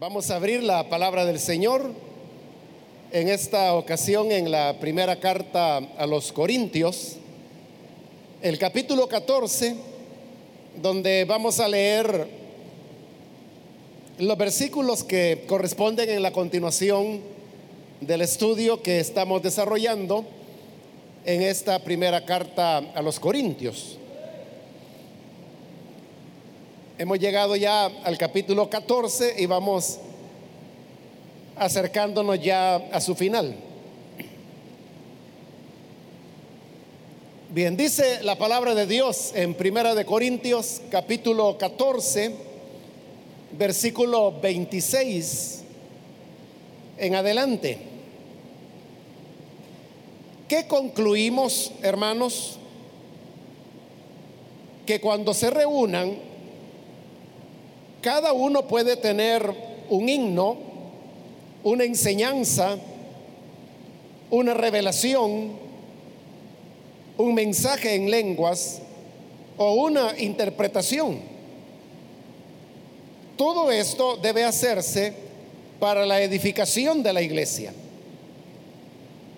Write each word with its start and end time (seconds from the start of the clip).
Vamos 0.00 0.30
a 0.30 0.36
abrir 0.36 0.62
la 0.62 0.88
palabra 0.88 1.26
del 1.26 1.38
Señor 1.38 1.92
en 3.12 3.28
esta 3.28 3.74
ocasión 3.74 4.32
en 4.32 4.50
la 4.50 4.80
primera 4.80 5.20
carta 5.20 5.76
a 5.76 6.06
los 6.06 6.32
Corintios, 6.32 7.18
el 8.40 8.58
capítulo 8.58 9.06
14, 9.08 9.76
donde 10.80 11.26
vamos 11.26 11.60
a 11.60 11.68
leer 11.68 12.28
los 14.16 14.38
versículos 14.38 15.04
que 15.04 15.44
corresponden 15.46 16.08
en 16.08 16.22
la 16.22 16.32
continuación 16.32 17.20
del 18.00 18.22
estudio 18.22 18.80
que 18.80 19.00
estamos 19.00 19.42
desarrollando 19.42 20.24
en 21.26 21.42
esta 21.42 21.78
primera 21.78 22.24
carta 22.24 22.78
a 22.78 23.02
los 23.02 23.20
Corintios. 23.20 23.99
Hemos 27.00 27.18
llegado 27.18 27.56
ya 27.56 27.86
al 27.86 28.18
capítulo 28.18 28.68
14 28.68 29.36
y 29.38 29.46
vamos 29.46 30.00
acercándonos 31.56 32.38
ya 32.42 32.74
a 32.74 33.00
su 33.00 33.14
final. 33.14 33.56
Bien, 37.48 37.74
dice 37.74 38.22
la 38.22 38.36
palabra 38.36 38.74
de 38.74 38.84
Dios 38.84 39.32
en 39.34 39.54
Primera 39.54 39.94
de 39.94 40.04
Corintios 40.04 40.82
capítulo 40.90 41.56
14, 41.56 42.34
versículo 43.52 44.38
26 44.38 45.62
en 46.98 47.14
adelante. 47.14 47.78
¿Qué 50.48 50.66
concluimos, 50.66 51.72
hermanos? 51.80 52.58
Que 54.84 55.00
cuando 55.00 55.32
se 55.32 55.48
reúnan 55.48 56.28
cada 58.00 58.32
uno 58.32 58.66
puede 58.66 58.96
tener 58.96 59.54
un 59.90 60.08
himno, 60.08 60.56
una 61.62 61.84
enseñanza, 61.84 62.78
una 64.30 64.54
revelación, 64.54 65.52
un 67.18 67.34
mensaje 67.34 67.94
en 67.94 68.10
lenguas 68.10 68.80
o 69.58 69.74
una 69.74 70.14
interpretación. 70.18 71.20
Todo 73.36 73.70
esto 73.70 74.16
debe 74.16 74.44
hacerse 74.44 75.12
para 75.78 76.06
la 76.06 76.22
edificación 76.22 77.02
de 77.02 77.12
la 77.12 77.22
iglesia. 77.22 77.72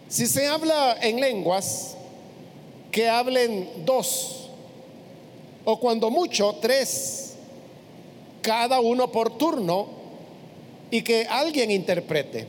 Si 0.09 0.27
se 0.27 0.47
habla 0.47 0.99
en 1.01 1.21
lenguas, 1.21 1.97
que 2.91 3.09
hablen 3.09 3.69
dos, 3.87 4.51
o 5.65 5.81
cuando 5.81 6.11
mucho, 6.11 6.57
tres 6.61 7.32
cada 8.43 8.81
uno 8.81 9.11
por 9.11 9.39
turno 9.39 9.87
y 10.91 11.03
que 11.03 11.25
alguien 11.27 11.71
interprete. 11.71 12.47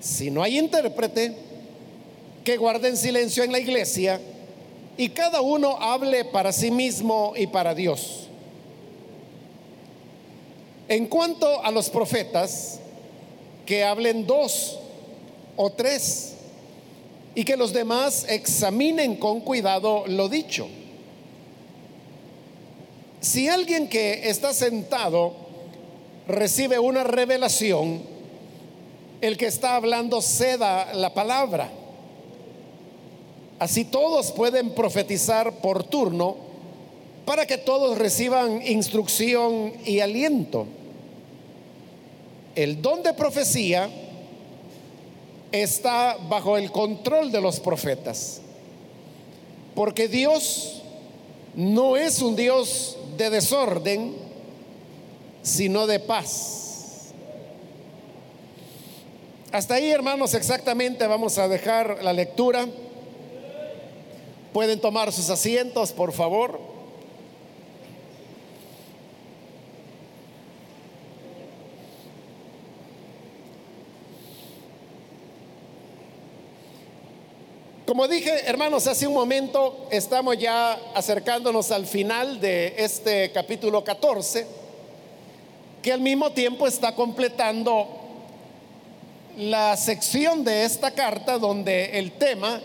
Si 0.00 0.30
no 0.30 0.42
hay 0.42 0.58
intérprete, 0.58 1.36
que 2.42 2.56
guarden 2.56 2.96
silencio 2.96 3.44
en 3.44 3.52
la 3.52 3.58
iglesia 3.58 4.20
y 4.96 5.10
cada 5.10 5.42
uno 5.42 5.76
hable 5.78 6.24
para 6.24 6.52
sí 6.52 6.70
mismo 6.70 7.34
y 7.36 7.46
para 7.46 7.74
Dios. 7.74 8.26
En 10.88 11.06
cuanto 11.06 11.62
a 11.62 11.70
los 11.70 11.90
profetas, 11.90 12.80
que 13.66 13.84
hablen 13.84 14.26
dos 14.26 14.80
o 15.54 15.70
tres 15.70 16.32
y 17.34 17.44
que 17.44 17.56
los 17.56 17.72
demás 17.72 18.26
examinen 18.28 19.14
con 19.16 19.40
cuidado 19.40 20.04
lo 20.08 20.28
dicho 20.28 20.66
si 23.20 23.48
alguien 23.48 23.88
que 23.88 24.30
está 24.30 24.54
sentado 24.54 25.34
recibe 26.26 26.78
una 26.78 27.04
revelación, 27.04 28.02
el 29.20 29.36
que 29.36 29.46
está 29.46 29.76
hablando 29.76 30.22
ceda 30.22 30.94
la 30.94 31.12
palabra. 31.12 31.70
Así 33.58 33.84
todos 33.84 34.32
pueden 34.32 34.70
profetizar 34.70 35.60
por 35.60 35.84
turno 35.84 36.36
para 37.26 37.44
que 37.46 37.58
todos 37.58 37.98
reciban 37.98 38.66
instrucción 38.66 39.74
y 39.84 40.00
aliento. 40.00 40.66
El 42.54 42.80
don 42.80 43.02
de 43.02 43.12
profecía 43.12 43.90
está 45.52 46.16
bajo 46.28 46.56
el 46.56 46.72
control 46.72 47.30
de 47.30 47.40
los 47.42 47.60
profetas, 47.60 48.40
porque 49.74 50.08
Dios 50.08 50.80
no 51.54 51.96
es 51.96 52.22
un 52.22 52.34
Dios 52.36 52.96
de 53.16 53.30
desorden, 53.30 54.16
sino 55.42 55.86
de 55.86 56.00
paz. 56.00 57.12
Hasta 59.52 59.74
ahí, 59.74 59.90
hermanos, 59.90 60.34
exactamente 60.34 61.06
vamos 61.06 61.38
a 61.38 61.48
dejar 61.48 62.04
la 62.04 62.12
lectura. 62.12 62.66
Pueden 64.52 64.80
tomar 64.80 65.12
sus 65.12 65.28
asientos, 65.30 65.92
por 65.92 66.12
favor. 66.12 66.60
Como 77.90 78.06
dije, 78.06 78.48
hermanos, 78.48 78.86
hace 78.86 79.08
un 79.08 79.14
momento 79.14 79.88
estamos 79.90 80.38
ya 80.38 80.78
acercándonos 80.94 81.72
al 81.72 81.86
final 81.86 82.40
de 82.40 82.76
este 82.78 83.32
capítulo 83.32 83.82
14, 83.82 84.46
que 85.82 85.92
al 85.92 86.00
mismo 86.00 86.30
tiempo 86.30 86.68
está 86.68 86.94
completando 86.94 87.88
la 89.36 89.76
sección 89.76 90.44
de 90.44 90.66
esta 90.66 90.92
carta 90.92 91.36
donde 91.36 91.98
el 91.98 92.12
tema 92.12 92.60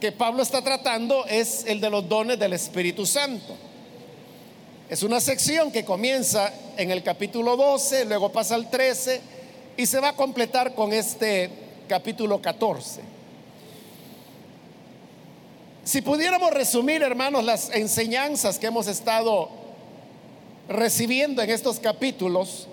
que 0.00 0.12
Pablo 0.12 0.44
está 0.44 0.62
tratando 0.62 1.26
es 1.26 1.64
el 1.66 1.80
de 1.80 1.90
los 1.90 2.08
dones 2.08 2.38
del 2.38 2.52
Espíritu 2.52 3.06
Santo. 3.06 3.56
Es 4.88 5.02
una 5.02 5.18
sección 5.18 5.72
que 5.72 5.84
comienza 5.84 6.52
en 6.76 6.92
el 6.92 7.02
capítulo 7.02 7.56
12, 7.56 8.04
luego 8.04 8.30
pasa 8.30 8.54
al 8.54 8.70
13 8.70 9.20
y 9.76 9.86
se 9.86 9.98
va 9.98 10.10
a 10.10 10.16
completar 10.16 10.76
con 10.76 10.92
este 10.92 11.50
capítulo 11.88 12.40
14. 12.40 13.18
Si 15.90 16.02
pudiéramos 16.02 16.52
resumir, 16.52 17.02
hermanos, 17.02 17.42
las 17.42 17.70
enseñanzas 17.70 18.60
que 18.60 18.68
hemos 18.68 18.86
estado 18.86 19.48
recibiendo 20.68 21.42
en 21.42 21.50
estos 21.50 21.80
capítulos, 21.80 22.68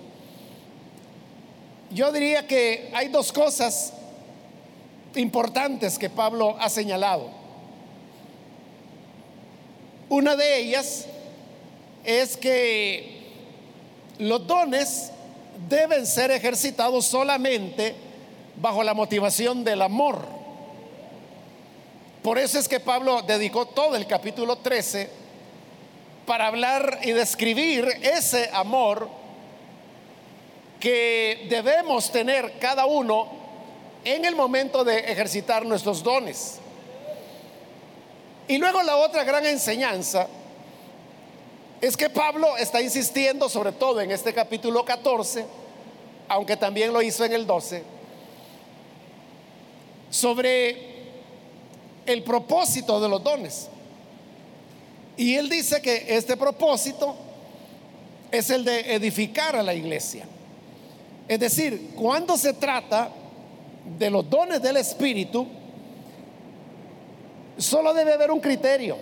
yo 1.90 2.12
diría 2.12 2.46
que 2.46 2.92
hay 2.94 3.08
dos 3.08 3.32
cosas 3.32 3.92
importantes 5.16 5.98
que 5.98 6.08
Pablo 6.08 6.56
ha 6.60 6.68
señalado. 6.68 7.28
Una 10.08 10.36
de 10.36 10.58
ellas 10.60 11.06
es 12.04 12.36
que 12.36 13.18
los 14.20 14.46
dones 14.46 15.10
deben 15.68 16.06
ser 16.06 16.30
ejercitados 16.30 17.06
solamente 17.06 17.96
bajo 18.62 18.84
la 18.84 18.94
motivación 18.94 19.64
del 19.64 19.82
amor. 19.82 20.37
Por 22.28 22.38
eso 22.38 22.58
es 22.58 22.68
que 22.68 22.78
Pablo 22.78 23.22
dedicó 23.22 23.64
todo 23.64 23.96
el 23.96 24.06
capítulo 24.06 24.56
13 24.56 25.08
para 26.26 26.48
hablar 26.48 26.98
y 27.02 27.12
describir 27.12 27.88
ese 28.02 28.50
amor 28.52 29.08
que 30.78 31.46
debemos 31.48 32.12
tener 32.12 32.58
cada 32.58 32.84
uno 32.84 33.28
en 34.04 34.26
el 34.26 34.36
momento 34.36 34.84
de 34.84 34.98
ejercitar 35.10 35.64
nuestros 35.64 36.02
dones. 36.02 36.58
Y 38.46 38.58
luego 38.58 38.82
la 38.82 38.96
otra 38.96 39.24
gran 39.24 39.46
enseñanza 39.46 40.28
es 41.80 41.96
que 41.96 42.10
Pablo 42.10 42.58
está 42.58 42.82
insistiendo, 42.82 43.48
sobre 43.48 43.72
todo 43.72 44.02
en 44.02 44.10
este 44.10 44.34
capítulo 44.34 44.84
14, 44.84 45.46
aunque 46.28 46.58
también 46.58 46.92
lo 46.92 47.00
hizo 47.00 47.24
en 47.24 47.32
el 47.32 47.46
12, 47.46 47.82
sobre 50.10 50.97
el 52.08 52.22
propósito 52.22 52.98
de 53.00 53.08
los 53.08 53.22
dones. 53.22 53.68
Y 55.16 55.34
él 55.34 55.48
dice 55.48 55.82
que 55.82 56.06
este 56.08 56.36
propósito 56.36 57.14
es 58.30 58.48
el 58.50 58.64
de 58.64 58.94
edificar 58.94 59.54
a 59.56 59.62
la 59.62 59.74
iglesia. 59.74 60.24
Es 61.28 61.38
decir, 61.38 61.90
cuando 61.94 62.38
se 62.38 62.54
trata 62.54 63.10
de 63.98 64.08
los 64.08 64.28
dones 64.28 64.62
del 64.62 64.78
Espíritu, 64.78 65.46
solo 67.58 67.92
debe 67.92 68.14
haber 68.14 68.30
un 68.30 68.40
criterio 68.40 68.96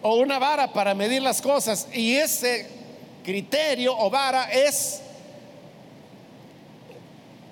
o 0.00 0.16
una 0.16 0.38
vara 0.38 0.72
para 0.72 0.94
medir 0.94 1.20
las 1.20 1.42
cosas. 1.42 1.88
Y 1.92 2.14
ese 2.14 2.66
criterio 3.22 3.94
o 3.98 4.08
vara 4.08 4.50
es 4.50 5.02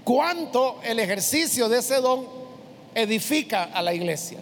cuánto 0.05 0.81
el 0.83 0.99
ejercicio 0.99 1.69
de 1.69 1.81
ese 1.81 1.97
don 1.97 2.40
edifica 2.95 3.65
a 3.65 3.83
la 3.83 3.95
iglesia. 3.95 4.39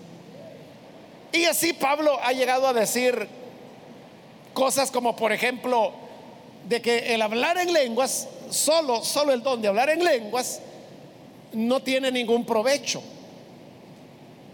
Y 1.33 1.45
así 1.45 1.73
Pablo 1.73 2.19
ha 2.23 2.33
llegado 2.33 2.67
a 2.67 2.73
decir 2.73 3.29
cosas 4.55 4.91
como, 4.91 5.15
por 5.15 5.33
ejemplo, 5.33 5.93
de 6.69 6.83
que 6.83 7.15
el 7.15 7.23
hablar 7.23 7.59
en 7.59 7.73
lenguas, 7.73 8.29
solo, 8.51 9.05
solo 9.05 9.33
el 9.33 9.43
don 9.43 9.61
de 9.61 9.69
hablar 9.69 9.91
en 9.91 10.03
lenguas, 10.03 10.61
no 11.53 11.81
tiene 11.81 12.11
ningún 12.11 12.45
provecho. 12.45 13.03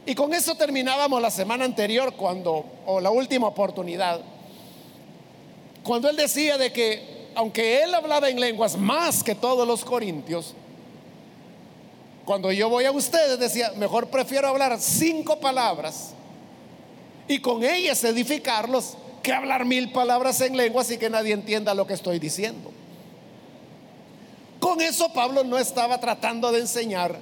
Y 0.06 0.14
con 0.14 0.34
eso 0.34 0.54
terminábamos 0.54 1.20
la 1.22 1.30
semana 1.30 1.64
anterior 1.64 2.14
cuando, 2.14 2.64
o 2.86 3.00
la 3.00 3.10
última 3.10 3.48
oportunidad, 3.48 4.20
cuando 5.82 6.08
él 6.08 6.16
decía 6.16 6.58
de 6.58 6.72
que 6.72 7.14
aunque 7.34 7.82
él 7.82 7.94
hablaba 7.94 8.28
en 8.28 8.38
lenguas 8.38 8.76
más 8.76 9.22
que 9.22 9.34
todos 9.34 9.66
los 9.66 9.84
corintios, 9.84 10.54
cuando 12.24 12.50
yo 12.52 12.68
voy 12.68 12.84
a 12.84 12.90
ustedes 12.90 13.38
decía, 13.38 13.72
mejor 13.76 14.08
prefiero 14.08 14.48
hablar 14.48 14.78
cinco 14.80 15.40
palabras 15.40 16.10
y 17.28 17.38
con 17.40 17.62
ellas 17.62 18.02
edificarlos 18.04 18.96
que 19.22 19.32
hablar 19.32 19.64
mil 19.64 19.92
palabras 19.92 20.40
en 20.40 20.56
lenguas 20.56 20.90
y 20.90 20.98
que 20.98 21.10
nadie 21.10 21.32
entienda 21.32 21.74
lo 21.74 21.86
que 21.86 21.94
estoy 21.94 22.18
diciendo. 22.18 22.70
Con 24.60 24.80
eso 24.80 25.12
Pablo 25.12 25.44
no 25.44 25.58
estaba 25.58 25.98
tratando 26.00 26.50
de 26.50 26.60
enseñar 26.60 27.18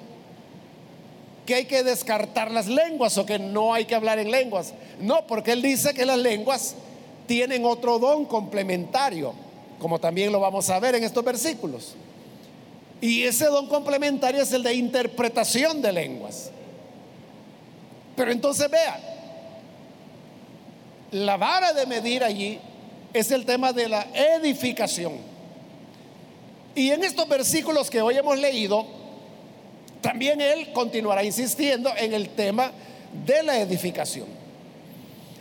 que 1.47 1.57
hay 1.57 1.65
que 1.65 1.83
descartar 1.83 2.51
las 2.51 2.69
lenguas 2.69 3.19
o 3.19 3.27
que 3.27 3.39
no 3.39 3.75
hay 3.75 3.85
que 3.85 3.97
hablar 3.97 4.19
en 4.21 4.31
lenguas. 4.31 4.75
No, 5.01 5.27
porque 5.27 5.53
él 5.53 5.63
dice 5.63 5.93
que 5.95 6.07
las 6.07 6.19
lenguas 6.19 6.77
tienen 7.27 7.65
otro 7.65 7.99
don 7.99 8.25
complementario, 8.27 9.33
como 9.81 9.99
también 9.99 10.31
lo 10.31 10.39
vamos 10.39 10.71
a 10.71 10.79
ver 10.79 10.95
en 10.95 11.05
estos 11.05 11.25
versículos. 11.25 11.97
Y 13.03 13.25
ese 13.25 13.47
don 13.47 13.67
complementario 13.67 14.41
es 14.41 14.53
el 14.53 14.63
de 14.63 14.75
interpretación 14.75 15.83
de 15.83 15.93
lenguas. 15.93 16.53
Pero 18.15 18.31
entonces 18.31 18.71
vea, 18.71 19.01
la 21.11 21.37
vara 21.37 21.73
de 21.73 21.85
medir 21.85 22.23
allí 22.23 22.61
es 23.13 23.33
el 23.33 23.45
tema 23.45 23.73
de 23.73 23.89
la 23.89 24.07
edificación. 24.15 25.15
Y 26.77 26.93
en 26.93 27.03
estos 27.03 27.29
versículos 27.29 27.91
que 27.91 28.01
hoy 28.01 28.17
hemos 28.17 28.39
leído, 28.39 28.87
también 30.01 30.41
él 30.41 30.73
continuará 30.73 31.25
insistiendo 31.25 31.91
en 31.97 32.15
el 32.15 32.29
tema 32.29 32.71
de 33.27 33.43
la 33.43 33.59
edificación. 33.59 34.29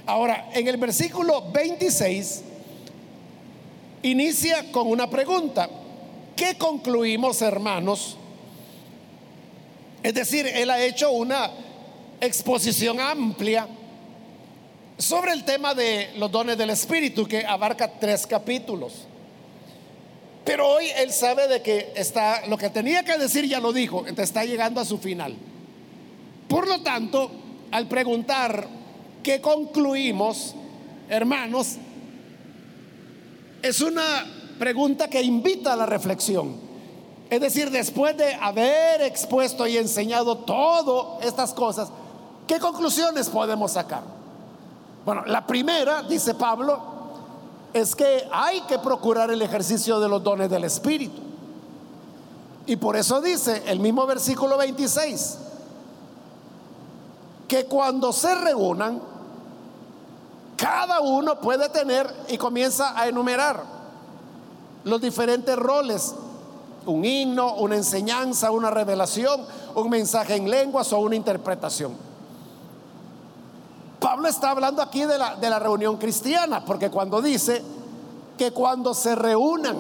Ahora, 0.08 0.50
en 0.56 0.68
el 0.68 0.78
versículo 0.78 1.52
26, 1.52 2.42
inicia 4.02 4.72
con 4.72 4.88
una 4.88 5.08
pregunta. 5.08 5.70
¿Qué 6.36 6.58
concluimos, 6.58 7.42
hermanos? 7.42 8.18
Es 10.04 10.14
decir, 10.14 10.48
él 10.48 10.70
ha 10.70 10.84
hecho 10.84 11.12
una 11.12 11.52
exposición 12.20 13.00
amplia 13.00 13.68
sobre 14.98 15.34
el 15.34 15.44
tema 15.44 15.74
de 15.74 16.12
los 16.18 16.32
dones 16.32 16.58
del 16.58 16.70
Espíritu 16.70 17.28
que 17.28 17.46
abarca 17.46 17.92
tres 18.00 18.26
capítulos. 18.26 19.08
Pero 20.44 20.68
hoy 20.68 20.88
él 20.98 21.12
sabe 21.12 21.48
de 21.48 21.62
que 21.62 21.94
está, 21.96 22.48
lo 22.48 22.58
que 22.58 22.70
tenía 22.70 23.04
que 23.04 23.18
decir 23.18 23.46
ya 23.46 23.60
lo 23.60 23.74
dijo, 23.74 24.00
entonces 24.00 24.30
está 24.30 24.44
llegando 24.44 24.82
a 24.82 24.86
su 24.86 24.98
final. 24.98 25.36
Por 26.48 26.68
lo 26.68 26.82
tanto, 26.82 27.32
al 27.72 27.88
preguntar 27.88 28.68
qué 29.24 29.40
concluimos, 29.40 30.56
hermanos, 31.10 31.78
es 33.62 33.82
una 33.82 34.41
pregunta 34.62 35.08
que 35.08 35.24
invita 35.24 35.74
a 35.74 35.76
la 35.76 35.88
reflexión. 35.88 36.54
Es 37.32 37.42
decir, 37.42 37.72
después 37.72 38.16
de 38.16 38.36
haber 38.36 39.02
expuesto 39.02 39.66
y 39.66 39.76
enseñado 39.76 40.38
todas 40.38 41.26
estas 41.26 41.52
cosas, 41.52 41.90
¿qué 42.46 42.60
conclusiones 42.60 43.28
podemos 43.28 43.72
sacar? 43.72 44.04
Bueno, 45.04 45.24
la 45.26 45.48
primera, 45.48 46.04
dice 46.04 46.36
Pablo, 46.36 46.80
es 47.74 47.96
que 47.96 48.28
hay 48.32 48.62
que 48.62 48.78
procurar 48.78 49.32
el 49.32 49.42
ejercicio 49.42 50.00
de 50.00 50.08
los 50.08 50.24
dones 50.24 50.48
del 50.48 50.64
Espíritu. 50.64 51.20
Y 52.68 52.76
por 52.76 52.96
eso 52.96 53.20
dice 53.20 53.64
el 53.66 53.80
mismo 53.80 54.06
versículo 54.06 54.60
26, 54.60 55.38
que 57.48 57.66
cuando 57.66 58.14
se 58.14 58.36
reúnan, 58.36 59.02
cada 60.56 61.00
uno 61.00 61.40
puede 61.42 61.68
tener 61.70 62.08
y 62.28 62.38
comienza 62.38 62.96
a 62.96 63.08
enumerar 63.08 63.71
los 64.84 65.02
diferentes 65.02 65.56
roles, 65.56 66.16
un 66.86 67.06
himno, 67.06 67.56
una 67.56 67.76
enseñanza, 67.76 68.52
una 68.52 68.72
revelación, 68.72 69.46
un 69.76 69.90
mensaje 69.90 70.36
en 70.36 70.50
lenguas 70.50 70.92
o 70.94 71.00
una 71.00 71.16
interpretación. 71.16 71.96
Pablo 74.00 74.28
está 74.28 74.50
hablando 74.50 74.82
aquí 74.82 75.06
de 75.06 75.18
la, 75.18 75.36
de 75.36 75.50
la 75.50 75.60
reunión 75.60 75.98
cristiana, 75.98 76.66
porque 76.66 76.90
cuando 76.90 77.22
dice 77.22 77.64
que 78.38 78.52
cuando 78.52 78.96
se 78.96 79.16
reúnan, 79.16 79.78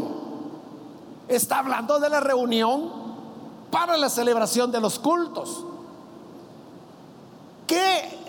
está 1.27 1.59
hablando 1.59 1.99
de 1.99 2.09
la 2.09 2.19
reunión 2.19 2.91
para 3.71 3.97
la 3.97 4.09
celebración 4.09 4.71
de 4.71 4.79
los 4.79 4.99
cultos. 4.99 5.65
Que 7.65 8.19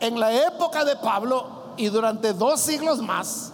en 0.00 0.20
la 0.20 0.32
época 0.32 0.84
de 0.84 0.96
Pablo 0.96 1.46
y 1.76 1.88
durante 1.88 2.34
dos 2.34 2.60
siglos 2.60 3.00
más, 3.00 3.52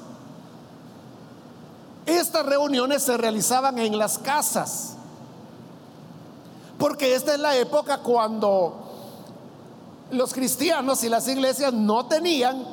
estas 2.15 2.47
reuniones 2.47 3.03
se 3.03 3.17
realizaban 3.17 3.79
en 3.79 3.99
las 3.99 4.19
casas. 4.19 4.95
Porque 6.79 7.15
esta 7.15 7.35
es 7.35 7.41
la 7.41 7.57
época 7.57 7.99
cuando 7.99 8.85
los 10.11 10.33
cristianos 10.33 11.03
y 11.05 11.09
las 11.09 11.27
iglesias 11.29 11.73
no 11.73 12.07
tenían 12.07 12.65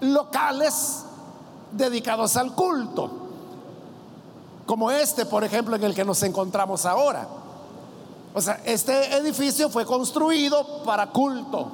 locales 0.00 1.04
dedicados 1.72 2.36
al 2.36 2.54
culto, 2.54 3.10
como 4.66 4.90
este, 4.90 5.26
por 5.26 5.44
ejemplo, 5.44 5.76
en 5.76 5.84
el 5.84 5.94
que 5.94 6.04
nos 6.04 6.22
encontramos 6.22 6.86
ahora. 6.86 7.26
O 8.34 8.40
sea, 8.40 8.60
este 8.64 9.16
edificio 9.16 9.68
fue 9.68 9.84
construido 9.84 10.82
para 10.84 11.08
culto. 11.08 11.68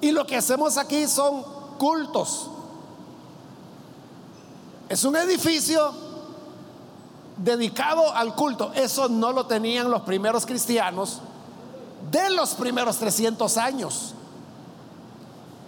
Y 0.00 0.10
lo 0.10 0.26
que 0.26 0.36
hacemos 0.36 0.76
aquí 0.76 1.06
son 1.06 1.44
cultos. 1.78 2.50
Es 4.88 5.04
un 5.04 5.16
edificio 5.16 5.92
dedicado 7.36 8.12
al 8.12 8.34
culto. 8.34 8.72
Eso 8.74 9.08
no 9.08 9.32
lo 9.32 9.46
tenían 9.46 9.90
los 9.90 10.02
primeros 10.02 10.46
cristianos 10.46 11.20
de 12.10 12.30
los 12.30 12.54
primeros 12.54 12.96
300 12.96 13.56
años. 13.56 14.14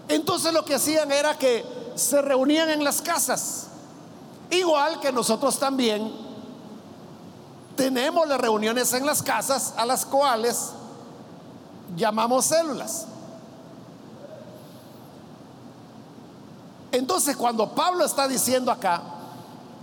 Entonces 0.08 0.52
lo 0.52 0.64
que 0.64 0.74
hacían 0.74 1.10
era 1.12 1.36
que 1.36 1.64
se 1.94 2.22
reunían 2.22 2.70
en 2.70 2.84
las 2.84 3.02
casas, 3.02 3.66
igual 4.50 5.00
que 5.00 5.12
nosotros 5.12 5.58
también 5.58 6.10
tenemos 7.76 8.26
las 8.26 8.40
reuniones 8.40 8.92
en 8.92 9.04
las 9.04 9.22
casas 9.22 9.74
a 9.76 9.84
las 9.84 10.06
cuales 10.06 10.70
llamamos 11.96 12.46
células. 12.46 13.06
Entonces 16.92 17.36
cuando 17.36 17.70
Pablo 17.70 18.04
está 18.04 18.26
diciendo 18.26 18.70
acá, 18.70 19.02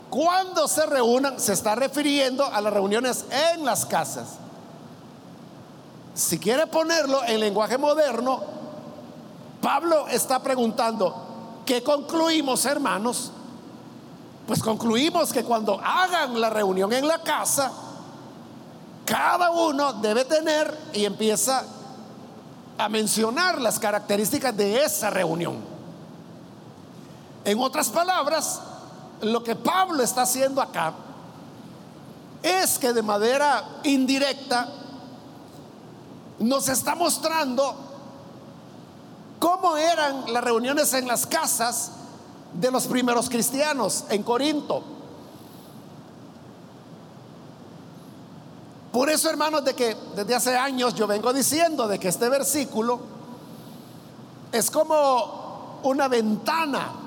cuando 0.09 0.67
se 0.67 0.85
reúnan, 0.85 1.39
se 1.39 1.53
está 1.53 1.75
refiriendo 1.75 2.45
a 2.45 2.61
las 2.61 2.73
reuniones 2.73 3.25
en 3.29 3.65
las 3.65 3.85
casas. 3.85 4.35
Si 6.13 6.39
quiere 6.39 6.67
ponerlo 6.67 7.23
en 7.25 7.39
lenguaje 7.39 7.77
moderno, 7.77 8.41
Pablo 9.61 10.07
está 10.07 10.41
preguntando, 10.41 11.61
¿qué 11.65 11.83
concluimos, 11.83 12.65
hermanos? 12.65 13.31
Pues 14.47 14.61
concluimos 14.61 15.33
que 15.33 15.43
cuando 15.43 15.79
hagan 15.83 16.39
la 16.39 16.49
reunión 16.49 16.93
en 16.93 17.07
la 17.07 17.21
casa, 17.21 17.71
cada 19.05 19.51
uno 19.51 19.93
debe 19.93 20.23
tener 20.23 20.75
y 20.93 21.05
empieza 21.05 21.63
a 22.77 22.89
mencionar 22.89 23.59
las 23.59 23.79
características 23.79 24.55
de 24.55 24.83
esa 24.83 25.09
reunión. 25.09 25.74
En 27.45 27.59
otras 27.59 27.89
palabras, 27.89 28.59
lo 29.21 29.43
que 29.43 29.55
Pablo 29.55 30.03
está 30.03 30.23
haciendo 30.23 30.61
acá 30.61 30.93
es 32.41 32.77
que 32.77 32.91
de 32.91 33.01
manera 33.01 33.79
indirecta 33.83 34.67
nos 36.39 36.67
está 36.67 36.95
mostrando 36.95 37.75
cómo 39.39 39.77
eran 39.77 40.33
las 40.33 40.43
reuniones 40.43 40.93
en 40.93 41.07
las 41.07 41.25
casas 41.25 41.91
de 42.53 42.71
los 42.71 42.87
primeros 42.87 43.29
cristianos 43.29 44.05
en 44.09 44.23
Corinto. 44.23 44.83
Por 48.91 49.09
eso, 49.09 49.29
hermanos, 49.29 49.63
de 49.65 49.73
que 49.73 49.95
desde 50.15 50.35
hace 50.35 50.57
años 50.57 50.95
yo 50.95 51.05
vengo 51.05 51.33
diciendo 51.33 51.87
de 51.87 51.99
que 51.99 52.07
este 52.07 52.29
versículo 52.29 52.99
es 54.51 54.71
como 54.71 55.81
una 55.83 56.07
ventana, 56.07 57.04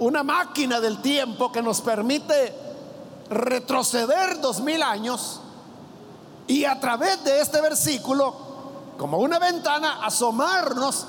una 0.00 0.22
máquina 0.22 0.80
del 0.80 1.00
tiempo 1.00 1.52
que 1.52 1.62
nos 1.62 1.80
permite 1.80 2.54
retroceder 3.28 4.40
dos 4.40 4.60
mil 4.60 4.82
años 4.82 5.40
y 6.46 6.64
a 6.64 6.80
través 6.80 7.22
de 7.22 7.40
este 7.40 7.60
versículo, 7.60 8.34
como 8.98 9.18
una 9.18 9.38
ventana, 9.38 10.04
asomarnos 10.04 11.06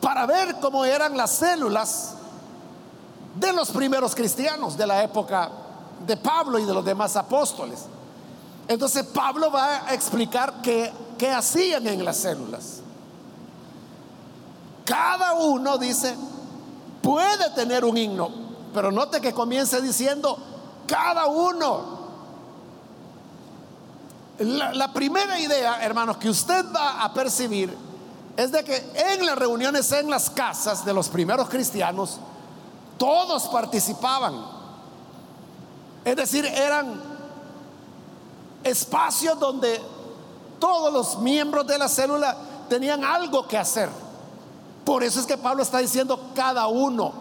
para 0.00 0.26
ver 0.26 0.56
cómo 0.60 0.84
eran 0.84 1.16
las 1.16 1.32
células 1.32 2.14
de 3.34 3.52
los 3.52 3.70
primeros 3.70 4.14
cristianos 4.14 4.76
de 4.76 4.86
la 4.86 5.02
época 5.02 5.50
de 6.06 6.16
Pablo 6.16 6.58
y 6.58 6.64
de 6.64 6.74
los 6.74 6.84
demás 6.84 7.16
apóstoles. 7.16 7.86
Entonces 8.68 9.04
Pablo 9.06 9.50
va 9.50 9.86
a 9.88 9.94
explicar 9.94 10.60
qué, 10.62 10.92
qué 11.18 11.32
hacían 11.32 11.86
en 11.86 12.04
las 12.04 12.18
células. 12.18 12.80
Cada 14.84 15.32
uno 15.32 15.78
dice, 15.78 16.14
puede 17.04 17.50
tener 17.50 17.84
un 17.84 17.98
himno, 17.98 18.30
pero 18.72 18.90
note 18.90 19.20
que 19.20 19.34
comience 19.34 19.80
diciendo, 19.82 20.38
cada 20.86 21.26
uno. 21.26 22.02
La, 24.38 24.92
primera 24.92 25.38
idea, 25.38 25.84
hermanos, 25.84 26.16
que 26.16 26.28
usted 26.28 26.64
va 26.74 27.04
a 27.04 27.12
percibir 27.12 27.76
es 28.36 28.50
de 28.50 28.64
que 28.64 28.74
en 28.94 29.24
las 29.24 29.38
reuniones 29.38 29.92
en 29.92 30.10
las 30.10 30.28
casas 30.30 30.84
de 30.84 30.92
los 30.92 31.08
primeros 31.08 31.48
cristianos, 31.48 32.18
todos 32.98 33.44
participaban. 33.48 34.34
Es 36.04 36.16
decir, 36.16 36.44
eran 36.46 37.00
espacios 38.64 39.38
donde 39.38 39.80
todos 40.58 40.92
los 40.92 41.18
miembros 41.18 41.66
de 41.66 41.78
la 41.78 41.88
célula 41.88 42.36
tenían 42.68 43.04
algo 43.04 43.46
que 43.46 43.58
hacer. 43.58 44.03
Por 44.84 45.02
eso 45.02 45.20
es 45.20 45.26
que 45.26 45.38
Pablo 45.38 45.62
está 45.62 45.78
diciendo 45.78 46.30
cada 46.34 46.66
uno. 46.66 47.12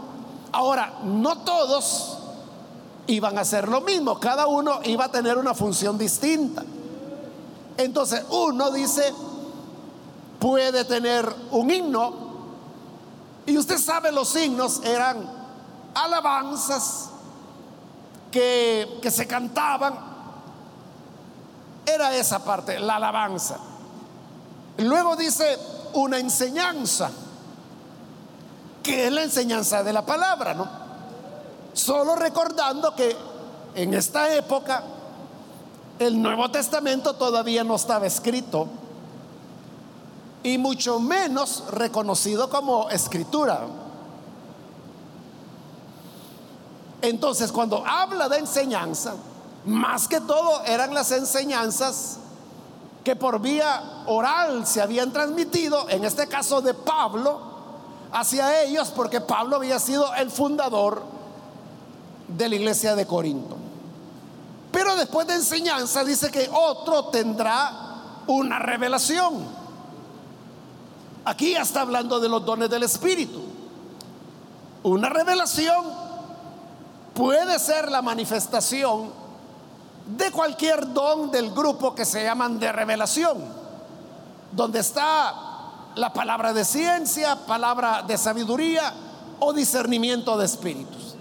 Ahora, 0.51 0.99
no 1.03 1.39
todos 1.39 2.17
iban 3.07 3.37
a 3.37 3.41
hacer 3.41 3.67
lo 3.67 3.81
mismo, 3.81 4.19
cada 4.19 4.47
uno 4.47 4.79
iba 4.83 5.05
a 5.05 5.11
tener 5.11 5.37
una 5.37 5.53
función 5.53 5.97
distinta. 5.97 6.63
Entonces, 7.77 8.23
uno 8.29 8.69
dice, 8.71 9.13
puede 10.39 10.85
tener 10.85 11.33
un 11.51 11.71
himno, 11.71 12.13
y 13.45 13.57
usted 13.57 13.77
sabe, 13.77 14.11
los 14.11 14.35
himnos 14.35 14.81
eran 14.83 15.29
alabanzas 15.95 17.09
que, 18.31 18.99
que 19.01 19.11
se 19.11 19.27
cantaban, 19.27 19.95
era 21.85 22.15
esa 22.15 22.43
parte, 22.43 22.79
la 22.79 22.95
alabanza. 22.95 23.57
Luego 24.77 25.15
dice 25.15 25.57
una 25.93 26.19
enseñanza 26.19 27.11
que 28.83 29.07
es 29.07 29.11
la 29.11 29.23
enseñanza 29.23 29.81
de 29.81 29.93
la 29.93 30.05
palabra, 30.05 30.53
¿no? 30.53 30.67
Solo 31.73 32.15
recordando 32.15 32.93
que 32.93 33.15
en 33.73 33.93
esta 33.93 34.31
época 34.35 34.83
el 35.97 36.21
Nuevo 36.21 36.51
Testamento 36.51 37.13
todavía 37.13 37.63
no 37.63 37.75
estaba 37.75 38.05
escrito 38.05 38.67
y 40.43 40.57
mucho 40.57 40.99
menos 40.99 41.63
reconocido 41.71 42.49
como 42.49 42.89
escritura. 42.89 43.61
Entonces, 47.01 47.51
cuando 47.51 47.83
habla 47.85 48.29
de 48.29 48.39
enseñanza, 48.39 49.15
más 49.65 50.07
que 50.07 50.19
todo 50.21 50.63
eran 50.65 50.93
las 50.93 51.11
enseñanzas 51.11 52.17
que 53.03 53.15
por 53.15 53.39
vía 53.39 54.03
oral 54.07 54.65
se 54.65 54.81
habían 54.81 55.11
transmitido, 55.11 55.89
en 55.89 56.05
este 56.05 56.27
caso 56.27 56.61
de 56.61 56.73
Pablo, 56.73 57.52
hacia 58.13 58.61
ellos 58.61 58.89
porque 58.95 59.19
Pablo 59.19 59.57
había 59.57 59.79
sido 59.79 60.13
el 60.15 60.29
fundador 60.29 61.01
de 62.27 62.47
la 62.47 62.55
iglesia 62.55 62.95
de 62.95 63.05
Corinto. 63.05 63.57
Pero 64.71 64.95
después 64.95 65.27
de 65.27 65.35
enseñanza 65.35 66.03
dice 66.03 66.31
que 66.31 66.49
otro 66.51 67.05
tendrá 67.05 67.71
una 68.27 68.59
revelación. 68.59 69.45
Aquí 71.25 71.53
ya 71.53 71.61
está 71.61 71.81
hablando 71.81 72.19
de 72.19 72.29
los 72.29 72.45
dones 72.45 72.69
del 72.69 72.83
Espíritu. 72.83 73.41
Una 74.83 75.09
revelación 75.09 75.85
puede 77.13 77.57
ser 77.59 77.89
la 77.91 78.01
manifestación 78.01 79.11
de 80.05 80.31
cualquier 80.31 80.91
don 80.93 81.31
del 81.31 81.51
grupo 81.51 81.95
que 81.95 82.05
se 82.05 82.23
llaman 82.23 82.59
de 82.59 82.71
revelación, 82.71 83.37
donde 84.51 84.79
está 84.79 85.52
la 85.95 86.13
palabra 86.13 86.53
de 86.53 86.65
ciencia, 86.65 87.35
palabra 87.45 88.03
de 88.03 88.17
sabiduría 88.17 88.93
o 89.39 89.53
discernimiento 89.53 90.37
de 90.37 90.45
espíritus. 90.45 91.15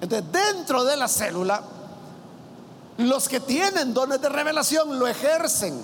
Entonces, 0.00 0.30
dentro 0.32 0.84
de 0.84 0.96
la 0.96 1.08
célula, 1.08 1.62
los 2.98 3.28
que 3.28 3.40
tienen 3.40 3.92
dones 3.92 4.20
de 4.20 4.28
revelación 4.28 4.98
lo 4.98 5.06
ejercen. 5.06 5.80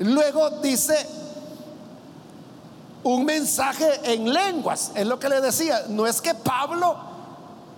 Luego 0.00 0.50
dice 0.60 0.94
un 3.04 3.24
mensaje 3.24 4.12
en 4.12 4.32
lenguas, 4.32 4.92
es 4.94 5.06
lo 5.06 5.18
que 5.18 5.28
le 5.28 5.40
decía, 5.40 5.84
no 5.88 6.06
es 6.06 6.20
que 6.20 6.34
Pablo 6.34 6.96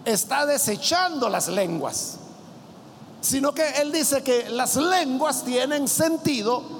está 0.05 0.47
desechando 0.47 1.29
las 1.29 1.49
lenguas, 1.49 2.17
sino 3.21 3.53
que 3.53 3.69
él 3.81 3.93
dice 3.93 4.23
que 4.23 4.49
las 4.49 4.77
lenguas 4.77 5.45
tienen 5.45 5.87
sentido 5.87 6.80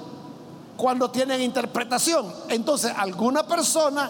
cuando 0.81 1.11
tienen 1.11 1.39
interpretación. 1.41 2.33
Entonces, 2.49 2.91
alguna 2.97 3.45
persona 3.45 4.09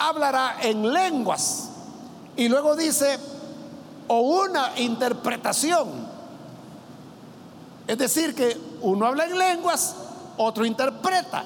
hablará 0.00 0.56
en 0.62 0.92
lenguas 0.92 1.68
y 2.34 2.48
luego 2.48 2.74
dice, 2.74 3.16
o 4.08 4.18
una 4.18 4.72
interpretación. 4.78 5.88
Es 7.86 7.96
decir, 7.98 8.34
que 8.34 8.60
uno 8.80 9.06
habla 9.06 9.26
en 9.26 9.38
lenguas, 9.38 9.94
otro 10.38 10.64
interpreta. 10.64 11.44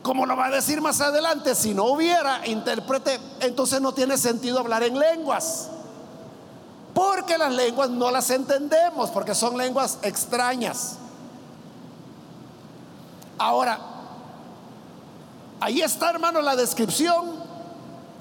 Como 0.00 0.24
lo 0.24 0.34
va 0.34 0.46
a 0.46 0.50
decir 0.50 0.80
más 0.80 1.02
adelante, 1.02 1.54
si 1.54 1.74
no 1.74 1.84
hubiera 1.84 2.46
intérprete, 2.46 3.20
entonces 3.40 3.82
no 3.82 3.92
tiene 3.92 4.16
sentido 4.16 4.58
hablar 4.58 4.84
en 4.84 4.98
lenguas. 4.98 5.68
Porque 6.94 7.36
las 7.36 7.52
lenguas 7.52 7.90
no 7.90 8.10
las 8.10 8.30
entendemos, 8.30 9.10
porque 9.10 9.34
son 9.34 9.58
lenguas 9.58 9.98
extrañas. 10.00 10.96
Ahora, 13.42 13.76
ahí 15.58 15.80
está, 15.82 16.10
hermano, 16.10 16.40
la 16.40 16.54
descripción. 16.54 17.42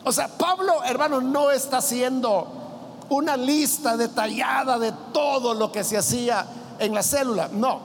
O 0.03 0.11
sea, 0.11 0.27
Pablo, 0.29 0.83
hermano, 0.83 1.21
no 1.21 1.51
está 1.51 1.77
haciendo 1.77 2.47
una 3.09 3.37
lista 3.37 3.95
detallada 3.95 4.79
de 4.79 4.91
todo 5.13 5.53
lo 5.53 5.71
que 5.71 5.83
se 5.83 5.95
hacía 5.95 6.47
en 6.79 6.95
la 6.95 7.03
célula. 7.03 7.49
No. 7.51 7.81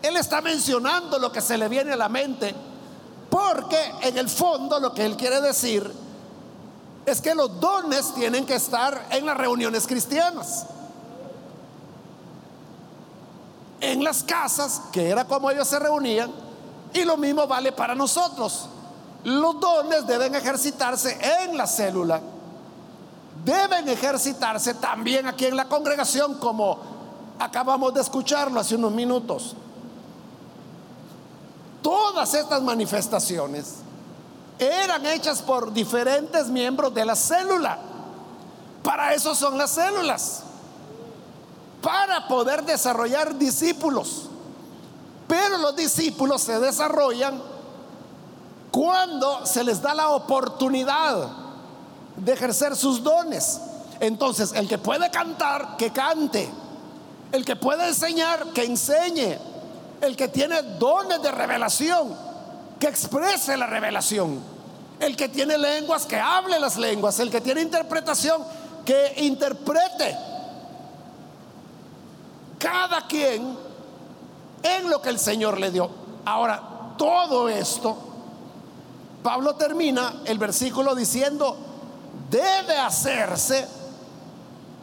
Él 0.00 0.16
está 0.16 0.40
mencionando 0.40 1.18
lo 1.18 1.32
que 1.32 1.40
se 1.40 1.58
le 1.58 1.66
viene 1.68 1.94
a 1.94 1.96
la 1.96 2.08
mente. 2.08 2.54
Porque 3.28 3.94
en 4.02 4.16
el 4.16 4.28
fondo 4.28 4.78
lo 4.78 4.94
que 4.94 5.04
él 5.04 5.16
quiere 5.16 5.40
decir 5.40 5.92
es 7.04 7.20
que 7.20 7.34
los 7.34 7.58
dones 7.58 8.14
tienen 8.14 8.46
que 8.46 8.54
estar 8.54 9.08
en 9.10 9.26
las 9.26 9.36
reuniones 9.36 9.88
cristianas 9.88 10.66
en 13.80 14.02
las 14.02 14.22
casas, 14.22 14.82
que 14.92 15.08
era 15.08 15.24
como 15.24 15.50
ellos 15.50 15.68
se 15.68 15.78
reunían, 15.78 16.30
y 16.92 17.04
lo 17.04 17.16
mismo 17.16 17.46
vale 17.46 17.72
para 17.72 17.94
nosotros. 17.94 18.68
Los 19.24 19.60
dones 19.60 20.06
deben 20.06 20.34
ejercitarse 20.34 21.18
en 21.42 21.56
la 21.56 21.66
célula, 21.66 22.20
deben 23.44 23.88
ejercitarse 23.88 24.74
también 24.74 25.26
aquí 25.26 25.46
en 25.46 25.56
la 25.56 25.66
congregación, 25.66 26.34
como 26.38 26.78
acabamos 27.38 27.94
de 27.94 28.00
escucharlo 28.00 28.60
hace 28.60 28.74
unos 28.74 28.92
minutos. 28.92 29.54
Todas 31.82 32.34
estas 32.34 32.62
manifestaciones 32.62 33.76
eran 34.58 35.06
hechas 35.06 35.40
por 35.42 35.72
diferentes 35.72 36.48
miembros 36.48 36.92
de 36.92 37.04
la 37.04 37.14
célula. 37.14 37.78
Para 38.82 39.14
eso 39.14 39.34
son 39.34 39.56
las 39.56 39.70
células 39.70 40.42
para 41.82 42.26
poder 42.26 42.64
desarrollar 42.64 43.38
discípulos. 43.38 44.28
Pero 45.26 45.58
los 45.58 45.76
discípulos 45.76 46.42
se 46.42 46.58
desarrollan 46.58 47.40
cuando 48.70 49.44
se 49.46 49.62
les 49.62 49.80
da 49.80 49.94
la 49.94 50.10
oportunidad 50.10 51.28
de 52.16 52.32
ejercer 52.32 52.74
sus 52.76 53.02
dones. 53.02 53.60
Entonces, 54.00 54.52
el 54.52 54.68
que 54.68 54.78
puede 54.78 55.10
cantar, 55.10 55.76
que 55.76 55.90
cante. 55.90 56.48
El 57.30 57.44
que 57.44 57.56
puede 57.56 57.88
enseñar, 57.88 58.52
que 58.54 58.64
enseñe. 58.64 59.38
El 60.00 60.16
que 60.16 60.28
tiene 60.28 60.62
dones 60.78 61.20
de 61.20 61.30
revelación, 61.30 62.16
que 62.78 62.86
exprese 62.86 63.56
la 63.56 63.66
revelación. 63.66 64.40
El 65.00 65.16
que 65.16 65.28
tiene 65.28 65.58
lenguas, 65.58 66.06
que 66.06 66.18
hable 66.18 66.58
las 66.58 66.76
lenguas. 66.76 67.18
El 67.18 67.30
que 67.30 67.40
tiene 67.40 67.60
interpretación, 67.60 68.42
que 68.84 69.14
interprete 69.18 70.27
cada 72.58 73.06
quien 73.06 73.56
en 74.62 74.90
lo 74.90 75.00
que 75.00 75.08
el 75.10 75.18
Señor 75.18 75.58
le 75.58 75.70
dio. 75.70 75.90
Ahora, 76.24 76.62
todo 76.96 77.48
esto, 77.48 77.96
Pablo 79.22 79.54
termina 79.54 80.22
el 80.24 80.38
versículo 80.38 80.94
diciendo, 80.94 81.56
debe 82.30 82.76
hacerse 82.76 83.66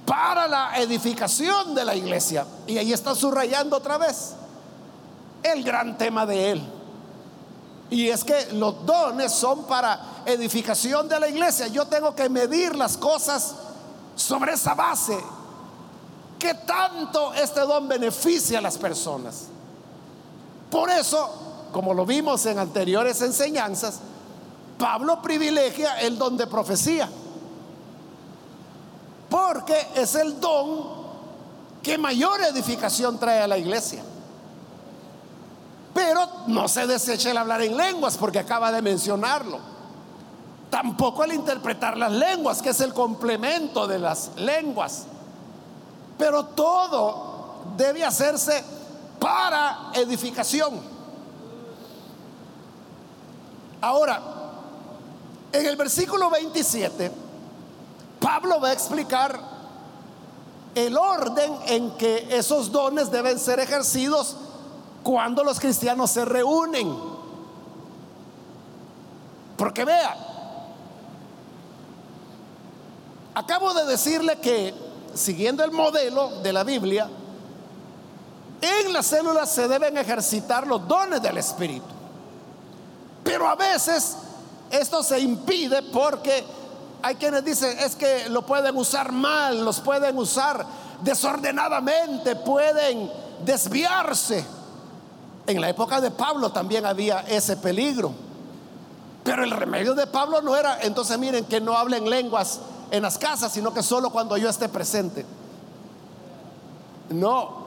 para 0.06 0.48
la 0.48 0.78
edificación 0.78 1.76
de 1.76 1.86
la 1.86 1.96
iglesia. 1.96 2.46
Y 2.68 2.78
ahí 2.78 2.94
está 2.94 3.16
subrayando 3.16 3.78
otra 3.78 3.98
vez 3.98 4.36
el 5.44 5.64
gran 5.64 5.98
tema 5.98 6.26
de 6.26 6.52
él. 6.52 6.64
Y 7.90 8.10
es 8.10 8.24
que 8.24 8.54
los 8.54 8.86
dones 8.86 9.32
son 9.32 9.66
para 9.66 10.24
edificación 10.26 11.08
de 11.08 11.20
la 11.20 11.28
iglesia, 11.28 11.68
yo 11.68 11.86
tengo 11.86 12.16
que 12.16 12.30
medir 12.30 12.76
las 12.76 12.98
cosas 12.98 13.56
sobre 14.16 14.54
esa 14.54 14.74
base. 14.74 15.18
¿Qué 16.46 16.54
tanto 16.54 17.34
este 17.34 17.62
don 17.62 17.88
beneficia 17.88 18.60
a 18.60 18.62
las 18.62 18.78
personas? 18.78 19.46
Por 20.70 20.92
eso, 20.92 21.68
como 21.72 21.92
lo 21.92 22.06
vimos 22.06 22.46
en 22.46 22.60
anteriores 22.60 23.20
enseñanzas, 23.24 24.00
Pablo 24.78 25.24
privilegia 25.24 26.00
el 26.02 26.20
don 26.20 26.38
de 26.38 26.46
profecía. 26.46 27.10
Porque 29.28 29.88
es 29.96 30.14
el 30.14 30.40
don 30.40 30.84
que 31.82 31.98
mayor 31.98 32.40
edificación 32.42 33.18
trae 33.18 33.42
a 33.42 33.48
la 33.48 33.58
iglesia. 33.58 34.04
Pero 35.96 36.30
no 36.46 36.68
se 36.68 36.86
desecha 36.86 37.32
el 37.32 37.38
hablar 37.38 37.64
en 37.64 37.76
lenguas 37.76 38.18
porque 38.18 38.38
acaba 38.38 38.72
de 38.72 38.84
mencionarlo. 38.84 39.58
Tampoco 40.70 41.24
el 41.24 41.34
interpretar 41.34 41.98
las 41.98 42.12
lenguas, 42.12 42.62
que 42.62 42.70
es 42.70 42.82
el 42.82 42.94
complemento 42.94 43.88
de 43.88 43.98
las 43.98 44.30
lenguas. 44.36 45.08
Pero 46.18 46.46
todo 46.46 47.64
debe 47.78 48.04
hacerse 48.04 48.64
para 49.20 49.92
edificación. 49.94 50.80
Ahora, 53.82 54.22
en 55.52 55.66
el 55.66 55.76
versículo 55.76 56.30
27, 56.30 57.12
Pablo 58.20 58.60
va 58.60 58.70
a 58.70 58.74
explicar 58.74 59.40
el 60.74 60.98
orden 60.98 61.56
en 61.68 61.92
que 61.92 62.28
esos 62.32 62.72
dones 62.72 63.10
deben 63.10 63.40
ser 63.40 63.60
ejercidos 63.60 64.36
cuando 65.04 65.44
los 65.44 65.60
cristianos 65.60 66.12
se 66.12 66.26
reúnen. 66.26 66.98
Porque 69.56 69.86
vea, 69.86 70.18
acabo 73.34 73.74
de 73.74 73.86
decirle 73.86 74.40
que 74.40 74.85
siguiendo 75.16 75.64
el 75.64 75.72
modelo 75.72 76.42
de 76.42 76.54
la 76.54 76.64
Biblia, 76.64 77.10
en 78.62 78.94
las 78.94 79.08
células 79.08 79.50
se 79.52 79.68
deben 79.68 79.98
ejercitar 79.98 80.68
los 80.68 80.88
dones 80.88 81.22
del 81.22 81.38
Espíritu. 81.38 81.86
Pero 83.24 83.48
a 83.48 83.56
veces 83.56 84.18
esto 84.70 85.02
se 85.04 85.20
impide 85.20 85.82
porque 85.84 86.44
hay 87.02 87.16
quienes 87.16 87.44
dicen 87.44 87.78
es 87.80 87.96
que 87.96 88.30
lo 88.30 88.46
pueden 88.46 88.76
usar 88.76 89.12
mal, 89.12 89.64
los 89.64 89.80
pueden 89.80 90.18
usar 90.18 90.66
desordenadamente, 91.02 92.36
pueden 92.36 93.12
desviarse. 93.44 94.46
En 95.48 95.62
la 95.62 95.70
época 95.70 96.02
de 96.02 96.12
Pablo 96.12 96.52
también 96.52 96.86
había 96.86 97.22
ese 97.22 97.58
peligro. 97.58 98.12
Pero 99.24 99.44
el 99.44 99.52
remedio 99.52 99.96
de 99.96 100.08
Pablo 100.08 100.42
no 100.42 100.56
era, 100.56 100.80
entonces 100.82 101.18
miren, 101.18 101.46
que 101.46 101.60
no 101.60 101.78
hablen 101.78 102.10
lenguas 102.10 102.60
en 102.92 103.02
las 103.02 103.18
casas, 103.18 103.52
sino 103.52 103.74
que 103.74 103.84
solo 103.84 104.10
cuando 104.10 104.38
yo 104.38 104.50
esté 104.50 104.70
presente. 104.70 105.26
No. 107.10 107.66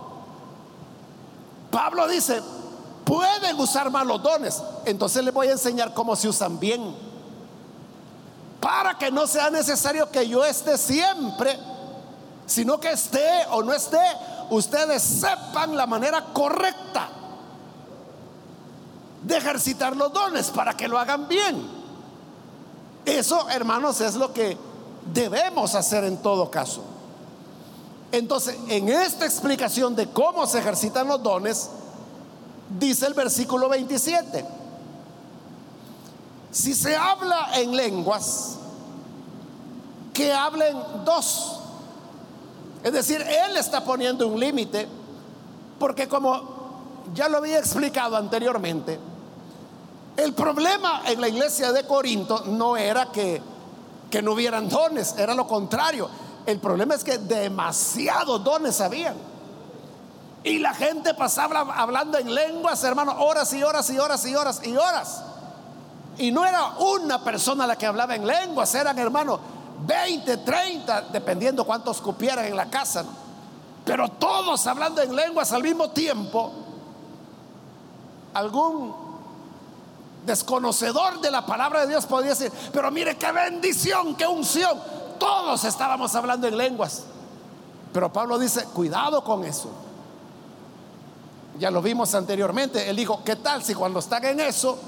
Pablo 1.71 2.09
dice, 2.09 2.43
pueden 3.05 3.59
usar 3.59 3.91
malos 3.91 4.23
dones. 4.23 4.63
Entonces 4.85 5.25
les 5.25 5.33
voy 5.33 5.49
a 5.49 5.53
enseñar 5.53 5.95
cómo 5.95 6.17
se 6.17 6.29
usan 6.29 6.59
bien. 6.59 6.95
Para 8.61 8.99
que 8.99 9.11
no 9.11 9.27
sea 9.27 9.51
necesario 9.51 10.11
que 10.11 10.29
yo 10.29 10.45
esté 10.45 10.77
siempre, 10.77 11.59
sino 12.47 12.81
que 12.81 12.91
esté 12.91 13.47
o 13.51 13.63
no 13.63 13.73
esté, 13.73 14.01
ustedes 14.51 15.03
sepan 15.03 15.77
la 15.77 15.87
manera 15.87 16.25
correcta 16.33 17.09
de 19.23 19.37
ejercitar 19.37 19.97
los 19.97 20.13
dones 20.13 20.51
para 20.51 20.75
que 20.77 20.89
lo 20.89 20.99
hagan 20.99 21.29
bien. 21.29 21.79
Eso, 23.05 23.49
hermanos, 23.49 24.01
es 24.01 24.15
lo 24.17 24.33
que 24.33 24.57
debemos 25.13 25.75
hacer 25.75 26.05
en 26.05 26.19
todo 26.19 26.51
caso. 26.51 26.83
Entonces, 28.11 28.57
en 28.69 28.89
esta 28.89 29.27
explicación 29.27 29.95
de 29.95 30.09
cómo 30.09 30.47
se 30.47 30.59
ejercitan 30.59 31.09
los 31.09 31.23
dones, 31.23 31.69
dice 32.79 33.07
el 33.07 33.15
versículo 33.15 33.69
27, 33.69 34.45
si 36.51 36.75
se 36.75 36.97
habla 36.97 37.51
en 37.57 37.77
lenguas, 37.77 38.57
que 40.15 40.33
hablen 40.33 40.77
dos. 41.05 41.61
Es 42.83 42.93
decir, 42.93 43.21
él 43.21 43.57
está 43.57 43.85
poniendo 43.85 44.27
un 44.27 44.41
límite, 44.41 44.89
porque 45.79 46.09
como 46.09 46.59
ya 47.15 47.29
lo 47.29 47.39
había 47.39 47.59
explicado 47.59 48.17
anteriormente, 48.17 48.99
el 50.17 50.33
problema 50.35 51.03
en 51.07 51.21
la 51.21 51.29
iglesia 51.29 51.71
de 51.73 51.87
Corinto 51.87 52.45
no 52.47 52.77
era 52.77 53.13
que, 53.13 53.41
que 54.11 54.23
no 54.23 54.33
hubieran 54.33 54.69
dones, 54.69 55.15
era 55.19 55.35
lo 55.35 55.47
contrario. 55.47 56.09
El 56.47 56.59
problema 56.61 56.95
es 56.95 57.05
que 57.05 57.19
demasiados 57.19 58.43
dones 58.43 58.81
habían. 58.81 59.15
Y 60.45 60.59
la 60.59 60.73
gente 60.73 61.15
pasaba 61.15 61.61
hablando 61.61 62.17
en 62.17 62.35
lenguas, 62.35 62.83
hermano, 62.85 63.17
horas 63.19 63.53
y 63.53 63.63
horas 63.63 63.91
y 63.91 63.99
horas 63.99 64.25
y 64.25 64.35
horas 64.35 64.61
y 64.65 64.77
horas. 64.77 65.23
Y 66.17 66.31
no 66.31 66.45
era 66.45 66.75
una 66.79 67.23
persona 67.23 67.67
la 67.67 67.77
que 67.77 67.87
hablaba 67.87 68.15
en 68.15 68.27
lenguas, 68.27 68.75
eran, 68.75 68.99
hermano, 68.99 69.39
20, 69.87 70.39
30, 70.39 71.03
dependiendo 71.13 71.65
cuántos 71.65 72.01
cupieran 72.01 72.45
en 72.47 72.57
la 72.57 72.67
casa. 72.67 73.05
Pero 73.85 74.09
todos 74.09 74.67
hablando 74.67 75.03
en 75.03 75.15
lenguas 75.15 75.53
al 75.53 75.63
mismo 75.63 75.91
tiempo 75.91 76.53
algún 78.35 79.08
desconocedor 80.29 81.21
de 81.21 81.33
la 81.33 81.45
palabra 81.45 81.81
de 81.81 81.89
Dios 81.89 82.07
podría 82.07 82.31
decir, 82.31 82.53
pero 82.73 82.89
mire 82.93 83.17
qué 83.17 83.33
bendición, 83.33 84.15
qué 84.15 84.27
unción. 84.29 84.79
Todos 85.19 85.65
estábamos 85.65 86.15
hablando 86.15 86.47
en 86.47 86.57
lenguas. 86.57 87.03
Pero 87.93 88.13
Pablo 88.13 88.39
dice, 88.39 88.65
cuidado 88.67 89.25
con 89.25 89.45
eso. 89.45 89.71
Ya 91.59 91.73
lo 91.73 91.83
vimos 91.83 92.15
anteriormente. 92.15 92.89
Él 92.89 92.95
dijo, 92.95 93.25
¿qué 93.25 93.35
tal 93.35 93.65
si 93.65 93.75
cuando 93.75 93.99
están 93.99 94.25
en 94.25 94.39
eso, 94.39 94.79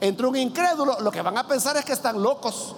entre 0.00 0.26
un 0.26 0.36
incrédulo, 0.36 1.00
lo 1.00 1.10
que 1.10 1.22
van 1.22 1.36
a 1.36 1.48
pensar 1.48 1.76
es 1.76 1.84
que 1.84 1.94
están 1.94 2.22
locos? 2.22 2.76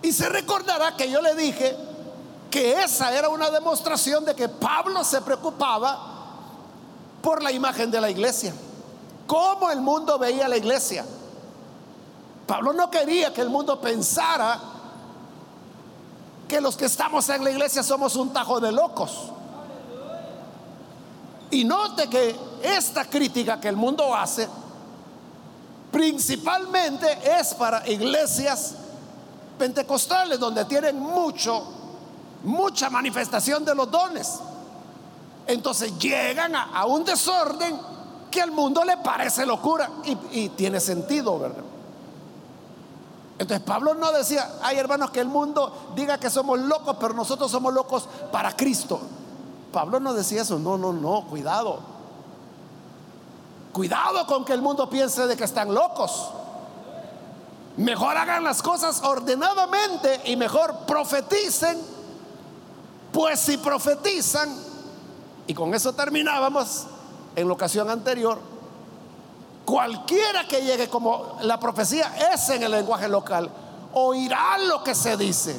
Y 0.00 0.12
se 0.12 0.28
recordará 0.28 0.96
que 0.96 1.10
yo 1.10 1.20
le 1.20 1.34
dije 1.34 1.76
que 2.50 2.82
esa 2.82 3.14
era 3.14 3.28
una 3.28 3.50
demostración 3.50 4.24
de 4.24 4.34
que 4.34 4.48
Pablo 4.48 5.04
se 5.04 5.20
preocupaba 5.20 6.15
por 7.26 7.42
la 7.42 7.50
imagen 7.50 7.90
de 7.90 8.00
la 8.00 8.08
iglesia. 8.08 8.54
Cómo 9.26 9.68
el 9.72 9.80
mundo 9.80 10.16
veía 10.16 10.46
la 10.46 10.58
iglesia. 10.58 11.04
Pablo 12.46 12.72
no 12.72 12.88
quería 12.88 13.34
que 13.34 13.40
el 13.40 13.50
mundo 13.50 13.80
pensara 13.80 14.60
que 16.46 16.60
los 16.60 16.76
que 16.76 16.84
estamos 16.84 17.28
en 17.30 17.42
la 17.42 17.50
iglesia 17.50 17.82
somos 17.82 18.14
un 18.14 18.32
tajo 18.32 18.60
de 18.60 18.70
locos. 18.70 19.32
Y 21.50 21.64
note 21.64 22.08
que 22.08 22.36
esta 22.62 23.04
crítica 23.06 23.58
que 23.60 23.70
el 23.70 23.76
mundo 23.76 24.14
hace 24.14 24.48
principalmente 25.90 27.08
es 27.40 27.54
para 27.54 27.88
iglesias 27.88 28.76
pentecostales 29.58 30.38
donde 30.38 30.64
tienen 30.66 31.00
mucho 31.00 31.72
mucha 32.44 32.88
manifestación 32.88 33.64
de 33.64 33.74
los 33.74 33.90
dones. 33.90 34.38
Entonces 35.46 35.98
llegan 35.98 36.54
a, 36.56 36.84
un 36.86 37.04
desorden 37.04 37.78
que 38.30 38.42
al 38.42 38.50
mundo 38.50 38.84
le 38.84 38.96
parece 38.98 39.46
locura 39.46 39.90
y, 40.04 40.48
tiene 40.50 40.80
sentido, 40.80 41.38
¿verdad? 41.38 41.64
Entonces 43.38 43.66
Pablo 43.66 43.94
no 43.94 44.12
decía, 44.12 44.50
hay 44.62 44.78
hermanos 44.78 45.10
que 45.10 45.20
el 45.20 45.28
mundo 45.28 45.90
diga 45.94 46.18
que 46.18 46.30
somos 46.30 46.58
locos, 46.58 46.96
pero 46.98 47.14
nosotros 47.14 47.50
somos 47.50 47.72
locos 47.72 48.08
para 48.32 48.56
Cristo. 48.56 49.00
Pablo 49.72 50.00
no 50.00 50.14
decía 50.14 50.42
eso, 50.42 50.58
no, 50.58 50.78
no, 50.78 50.92
no, 50.92 51.26
cuidado. 51.26 51.80
Cuidado 53.72 54.26
con 54.26 54.44
que 54.44 54.54
el 54.54 54.62
mundo 54.62 54.88
piense 54.88 55.26
de 55.26 55.36
que 55.36 55.44
están 55.44 55.74
locos. 55.74 56.30
Mejor 57.76 58.16
hagan 58.16 58.42
las 58.42 58.62
cosas 58.62 59.02
ordenadamente 59.02 60.22
y 60.24 60.36
mejor 60.36 60.86
profeticen 60.86 61.96
pues 63.16 63.40
si 63.40 63.56
profetizan, 63.56 64.54
y 65.46 65.54
con 65.54 65.74
eso 65.74 65.92
terminábamos 65.92 66.86
en 67.34 67.46
la 67.46 67.54
ocasión 67.54 67.88
anterior, 67.90 68.40
cualquiera 69.64 70.46
que 70.48 70.62
llegue 70.62 70.88
como 70.88 71.38
la 71.42 71.60
profecía 71.60 72.12
es 72.32 72.48
en 72.48 72.62
el 72.62 72.72
lenguaje 72.72 73.08
local, 73.08 73.50
oirá 73.92 74.58
lo 74.58 74.82
que 74.82 74.94
se 74.94 75.16
dice. 75.16 75.58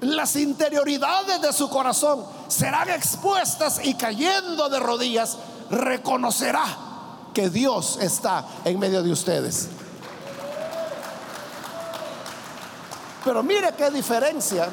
Las 0.00 0.36
interioridades 0.36 1.40
de 1.42 1.52
su 1.52 1.68
corazón 1.68 2.24
serán 2.48 2.88
expuestas 2.88 3.80
y 3.84 3.94
cayendo 3.94 4.68
de 4.68 4.78
rodillas 4.78 5.36
reconocerá 5.70 6.64
que 7.34 7.50
Dios 7.50 7.98
está 8.00 8.44
en 8.64 8.78
medio 8.78 9.02
de 9.02 9.12
ustedes. 9.12 9.68
Pero 13.24 13.42
mire 13.42 13.74
qué 13.76 13.90
diferencia 13.90 14.68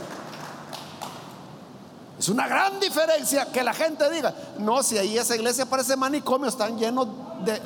es 2.17 2.29
una 2.29 2.47
gran 2.47 2.79
diferencia 2.79 3.45
que 3.51 3.63
la 3.63 3.73
gente 3.73 4.09
diga, 4.09 4.33
no, 4.59 4.81
si 4.83 4.97
ahí 4.97 5.17
esa 5.17 5.35
iglesia 5.35 5.65
parece 5.65 5.97
manicomio, 5.97 6.47
están 6.47 6.77
llenos 6.77 7.07
de 7.43 7.61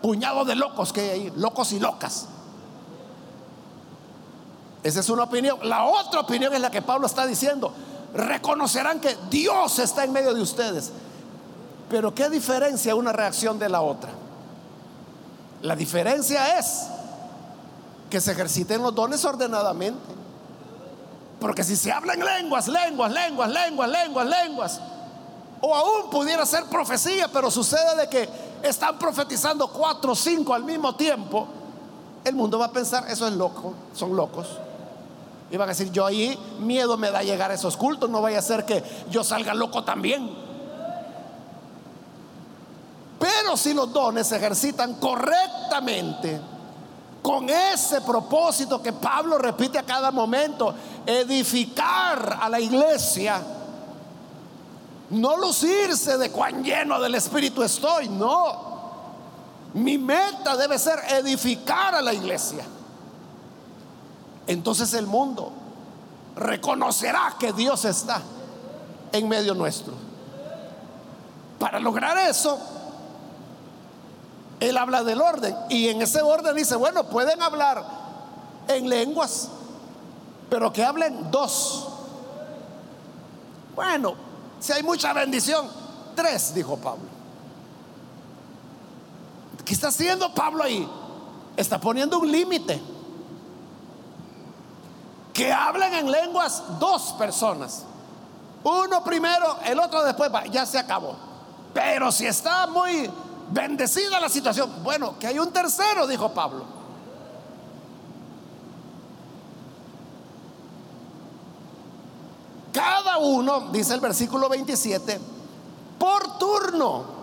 puñado 0.00 0.44
de 0.44 0.54
locos 0.54 0.92
que 0.92 1.00
hay 1.00 1.10
ahí, 1.10 1.32
locos 1.36 1.72
y 1.72 1.80
locas. 1.80 2.26
Esa 4.84 5.00
es 5.00 5.10
una 5.10 5.24
opinión. 5.24 5.58
La 5.64 5.84
otra 5.84 6.20
opinión 6.20 6.54
es 6.54 6.60
la 6.60 6.70
que 6.70 6.80
Pablo 6.80 7.08
está 7.08 7.26
diciendo. 7.26 7.72
Reconocerán 8.14 9.00
que 9.00 9.16
Dios 9.28 9.80
está 9.80 10.04
en 10.04 10.12
medio 10.12 10.32
de 10.32 10.40
ustedes. 10.40 10.92
Pero 11.90 12.14
¿qué 12.14 12.30
diferencia 12.30 12.94
una 12.94 13.12
reacción 13.12 13.58
de 13.58 13.68
la 13.68 13.80
otra? 13.80 14.10
La 15.62 15.74
diferencia 15.74 16.56
es 16.56 16.86
que 18.08 18.20
se 18.20 18.30
ejerciten 18.30 18.80
los 18.80 18.94
dones 18.94 19.24
ordenadamente. 19.24 19.98
Porque 21.40 21.62
si 21.62 21.76
se 21.76 21.92
hablan 21.92 22.18
lenguas, 22.20 22.68
lenguas, 22.68 23.12
lenguas, 23.12 23.50
lenguas, 23.50 23.90
lenguas, 23.90 24.26
lenguas, 24.26 24.80
o 25.60 25.74
aún 25.74 26.10
pudiera 26.10 26.46
ser 26.46 26.64
profecía, 26.64 27.28
pero 27.28 27.50
sucede 27.50 27.96
de 27.96 28.08
que 28.08 28.28
están 28.62 28.98
profetizando 28.98 29.68
cuatro 29.68 30.12
o 30.12 30.14
cinco 30.16 30.54
al 30.54 30.64
mismo 30.64 30.94
tiempo, 30.94 31.46
el 32.24 32.34
mundo 32.34 32.58
va 32.58 32.66
a 32.66 32.72
pensar, 32.72 33.04
eso 33.08 33.26
es 33.26 33.34
loco, 33.34 33.74
son 33.94 34.16
locos. 34.16 34.48
Y 35.50 35.56
van 35.56 35.68
a 35.68 35.72
decir, 35.72 35.92
yo 35.92 36.04
ahí 36.04 36.38
miedo 36.58 36.96
me 36.96 37.10
da 37.10 37.22
llegar 37.22 37.50
a 37.50 37.54
esos 37.54 37.76
cultos, 37.76 38.10
no 38.10 38.20
vaya 38.20 38.38
a 38.38 38.42
ser 38.42 38.64
que 38.64 38.82
yo 39.10 39.22
salga 39.22 39.54
loco 39.54 39.84
también. 39.84 40.46
Pero 43.18 43.56
si 43.56 43.72
los 43.72 43.92
dones 43.92 44.26
se 44.26 44.36
ejercitan 44.36 44.94
correctamente, 44.94 46.40
con 47.26 47.50
ese 47.50 48.02
propósito 48.02 48.80
que 48.80 48.92
Pablo 48.92 49.36
repite 49.36 49.80
a 49.80 49.82
cada 49.82 50.12
momento, 50.12 50.72
edificar 51.04 52.38
a 52.40 52.48
la 52.48 52.60
iglesia, 52.60 53.42
no 55.10 55.36
lucirse 55.36 56.18
de 56.18 56.30
cuán 56.30 56.62
lleno 56.62 57.00
del 57.00 57.16
Espíritu 57.16 57.64
estoy, 57.64 58.08
no. 58.08 58.76
Mi 59.74 59.98
meta 59.98 60.56
debe 60.56 60.78
ser 60.78 61.00
edificar 61.18 61.96
a 61.96 62.00
la 62.00 62.14
iglesia 62.14 62.64
entonces 64.46 64.94
el 64.94 65.06
mundo 65.06 65.52
reconocerá 66.36 67.34
que 67.38 67.52
Dios 67.52 67.84
está 67.84 68.22
en 69.12 69.28
medio 69.28 69.54
nuestro. 69.54 69.94
Para 71.58 71.80
lograr 71.80 72.16
eso, 72.18 72.58
Él 74.60 74.76
habla 74.76 75.02
del 75.04 75.20
orden 75.20 75.54
y 75.68 75.88
en 75.88 76.00
ese 76.02 76.22
orden 76.22 76.56
dice, 76.56 76.76
bueno, 76.76 77.04
pueden 77.04 77.42
hablar 77.42 77.84
en 78.68 78.88
lenguas, 78.88 79.48
pero 80.48 80.72
que 80.72 80.82
hablen 80.82 81.30
dos. 81.30 81.88
Bueno, 83.74 84.14
si 84.58 84.72
hay 84.72 84.82
mucha 84.82 85.12
bendición, 85.12 85.68
tres, 86.14 86.54
dijo 86.54 86.76
Pablo. 86.78 87.04
¿Qué 89.64 89.74
está 89.74 89.88
haciendo 89.88 90.32
Pablo 90.32 90.62
ahí? 90.62 90.88
Está 91.56 91.78
poniendo 91.78 92.18
un 92.18 92.30
límite 92.30 92.80
que 95.34 95.52
hablen 95.52 95.92
en 95.92 96.10
lenguas 96.10 96.62
dos 96.78 97.14
personas. 97.18 97.84
Uno 98.64 99.04
primero, 99.04 99.58
el 99.64 99.78
otro 99.78 100.02
después, 100.02 100.30
ya 100.50 100.64
se 100.64 100.78
acabó. 100.78 101.14
Pero 101.74 102.10
si 102.10 102.26
está 102.26 102.66
muy 102.66 103.10
bendecida 103.50 104.20
la 104.20 104.28
situación, 104.28 104.82
bueno, 104.82 105.18
que 105.18 105.26
hay 105.26 105.38
un 105.38 105.52
tercero, 105.52 106.06
dijo 106.06 106.32
Pablo. 106.32 106.64
Cada 112.72 113.18
uno, 113.18 113.68
dice 113.72 113.94
el 113.94 114.00
versículo 114.00 114.48
27, 114.48 115.18
por 115.98 116.38
turno. 116.38 117.16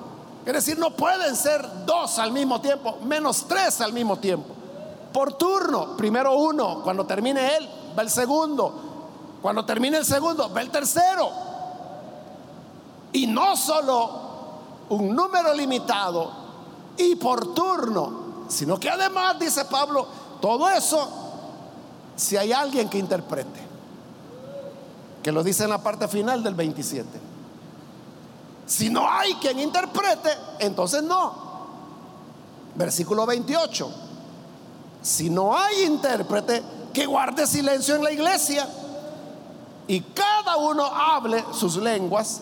Es 0.45 0.53
decir, 0.53 0.77
no 0.77 0.95
pueden 0.95 1.35
ser 1.35 1.85
dos 1.85 2.19
al 2.19 2.31
mismo 2.31 2.59
tiempo, 2.59 2.97
menos 3.03 3.45
tres 3.47 3.79
al 3.81 3.93
mismo 3.93 4.17
tiempo. 4.17 4.53
Por 5.13 5.33
turno, 5.33 5.95
primero 5.95 6.35
uno, 6.35 6.81
cuando 6.83 7.05
termine 7.05 7.55
él, 7.55 7.69
va 7.97 8.01
el 8.01 8.09
segundo. 8.09 8.73
Cuando 9.41 9.63
termine 9.63 9.97
el 9.97 10.05
segundo, 10.05 10.51
va 10.51 10.61
el 10.61 10.71
tercero. 10.71 11.29
Y 13.11 13.27
no 13.27 13.55
solo 13.55 14.22
un 14.89 15.15
número 15.15 15.53
limitado 15.53 16.31
y 16.97 17.15
por 17.15 17.53
turno, 17.53 18.45
sino 18.47 18.79
que 18.79 18.89
además, 18.89 19.39
dice 19.39 19.65
Pablo, 19.65 20.07
todo 20.41 20.69
eso, 20.69 21.07
si 22.15 22.37
hay 22.37 22.51
alguien 22.51 22.89
que 22.89 22.97
interprete, 22.97 23.61
que 25.21 25.31
lo 25.31 25.43
dice 25.43 25.63
en 25.63 25.69
la 25.69 25.81
parte 25.81 26.07
final 26.07 26.43
del 26.43 26.53
27. 26.53 27.07
Si 28.65 28.89
no 28.89 29.09
hay 29.09 29.35
quien 29.35 29.59
interprete, 29.59 30.29
entonces 30.59 31.03
no. 31.03 31.33
Versículo 32.75 33.25
28. 33.25 33.91
Si 35.01 35.29
no 35.29 35.57
hay 35.57 35.83
intérprete, 35.83 36.63
que 36.93 37.05
guarde 37.05 37.47
silencio 37.47 37.95
en 37.95 38.03
la 38.03 38.11
iglesia 38.11 38.67
y 39.87 39.99
cada 39.99 40.57
uno 40.57 40.85
hable 40.85 41.43
sus 41.51 41.75
lenguas 41.77 42.41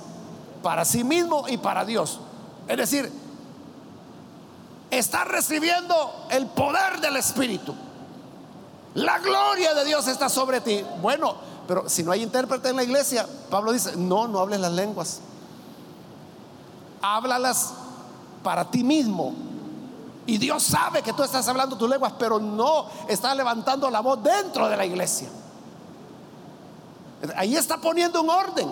para 0.61 0.85
sí 0.85 1.03
mismo 1.03 1.45
y 1.47 1.57
para 1.57 1.85
Dios. 1.85 2.19
Es 2.67 2.77
decir, 2.77 3.11
está 4.89 5.23
recibiendo 5.23 6.27
el 6.29 6.47
poder 6.47 7.01
del 7.01 7.17
Espíritu. 7.17 7.75
La 8.93 9.19
gloria 9.19 9.73
de 9.73 9.85
Dios 9.85 10.07
está 10.07 10.29
sobre 10.29 10.61
ti. 10.61 10.83
Bueno, 11.01 11.35
pero 11.67 11.89
si 11.89 12.03
no 12.03 12.11
hay 12.11 12.23
intérprete 12.23 12.69
en 12.69 12.75
la 12.75 12.83
iglesia, 12.83 13.27
Pablo 13.49 13.71
dice, 13.71 13.95
no, 13.95 14.27
no 14.27 14.39
hables 14.39 14.59
las 14.59 14.71
lenguas. 14.71 15.21
Háblalas 17.01 17.73
para 18.43 18.69
ti 18.69 18.83
mismo, 18.83 19.33
y 20.25 20.37
Dios 20.37 20.63
sabe 20.63 21.01
que 21.01 21.13
tú 21.13 21.23
estás 21.23 21.47
hablando 21.47 21.77
tus 21.77 21.89
lenguas, 21.89 22.13
pero 22.17 22.39
no 22.39 22.85
está 23.07 23.33
levantando 23.33 23.89
la 23.89 24.01
voz 24.01 24.21
dentro 24.21 24.69
de 24.69 24.77
la 24.77 24.85
iglesia. 24.85 25.29
Ahí 27.35 27.55
está 27.55 27.77
poniendo 27.77 28.21
un 28.21 28.29
orden. 28.29 28.71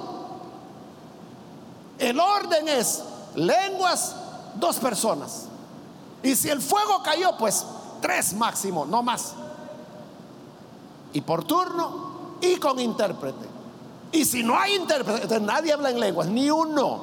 El 1.98 2.20
orden 2.20 2.68
es 2.68 3.04
lenguas, 3.36 4.16
dos 4.56 4.78
personas. 4.78 5.46
Y 6.24 6.36
si 6.36 6.50
el 6.50 6.62
fuego 6.62 7.02
cayó, 7.04 7.38
pues 7.38 7.66
tres 8.02 8.34
máximo, 8.34 8.86
no 8.86 9.04
más. 9.04 9.34
Y 11.14 11.22
por 11.22 11.44
turno 11.44 12.38
y 12.42 12.58
con 12.58 12.80
intérprete. 12.80 13.48
Y 14.12 14.26
si 14.26 14.44
no 14.44 14.58
hay 14.58 14.76
intérprete, 14.76 15.40
nadie 15.40 15.74
habla 15.74 15.92
en 15.92 16.00
lenguas, 16.00 16.28
ni 16.28 16.50
uno. 16.50 17.02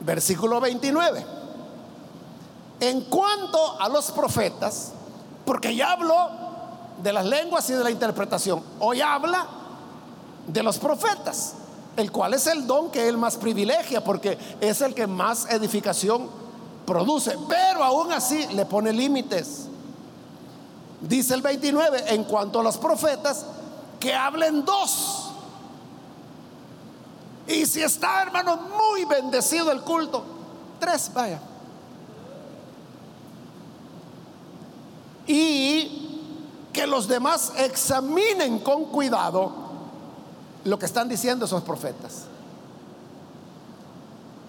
Versículo 0.00 0.60
29. 0.60 1.26
En 2.80 3.02
cuanto 3.02 3.80
a 3.80 3.88
los 3.88 4.10
profetas, 4.10 4.92
porque 5.44 5.74
ya 5.76 5.92
habló 5.92 6.28
de 7.02 7.12
las 7.12 7.26
lenguas 7.26 7.68
y 7.70 7.74
de 7.74 7.84
la 7.84 7.90
interpretación, 7.90 8.62
hoy 8.78 9.00
habla 9.00 9.46
de 10.46 10.62
los 10.62 10.78
profetas, 10.78 11.54
el 12.00 12.10
cual 12.10 12.34
es 12.34 12.46
el 12.46 12.66
don 12.66 12.90
que 12.90 13.08
él 13.08 13.16
más 13.16 13.36
privilegia, 13.36 14.02
porque 14.02 14.38
es 14.60 14.80
el 14.80 14.94
que 14.94 15.06
más 15.06 15.50
edificación 15.50 16.28
produce, 16.86 17.36
pero 17.48 17.84
aún 17.84 18.12
así 18.12 18.46
le 18.54 18.66
pone 18.66 18.92
límites. 18.92 19.66
Dice 21.00 21.34
el 21.34 21.42
29, 21.42 22.04
en 22.08 22.24
cuanto 22.24 22.60
a 22.60 22.62
los 22.62 22.76
profetas, 22.78 23.46
que 23.98 24.14
hablen 24.14 24.64
dos 24.64 25.30
y 27.50 27.66
si 27.66 27.82
está, 27.82 28.22
hermano, 28.22 28.56
muy 28.56 29.04
bendecido 29.06 29.72
el 29.72 29.80
culto, 29.80 30.22
tres, 30.78 31.10
vaya. 31.12 31.40
Y 35.26 36.68
que 36.72 36.86
los 36.86 37.08
demás 37.08 37.52
examinen 37.56 38.60
con 38.60 38.84
cuidado 38.84 39.69
lo 40.64 40.78
que 40.78 40.86
están 40.86 41.08
diciendo 41.08 41.46
esos 41.46 41.62
profetas. 41.62 42.24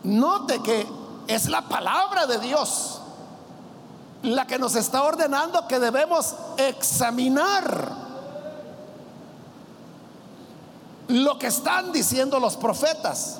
Note 0.03 0.61
que 0.61 0.87
es 1.27 1.47
la 1.47 1.61
palabra 1.61 2.25
de 2.25 2.39
Dios 2.39 3.01
la 4.23 4.45
que 4.45 4.59
nos 4.59 4.75
está 4.75 5.03
ordenando 5.03 5.67
que 5.67 5.79
debemos 5.79 6.35
examinar 6.57 7.91
lo 11.07 11.37
que 11.39 11.47
están 11.47 11.91
diciendo 11.91 12.39
los 12.39 12.55
profetas. 12.55 13.39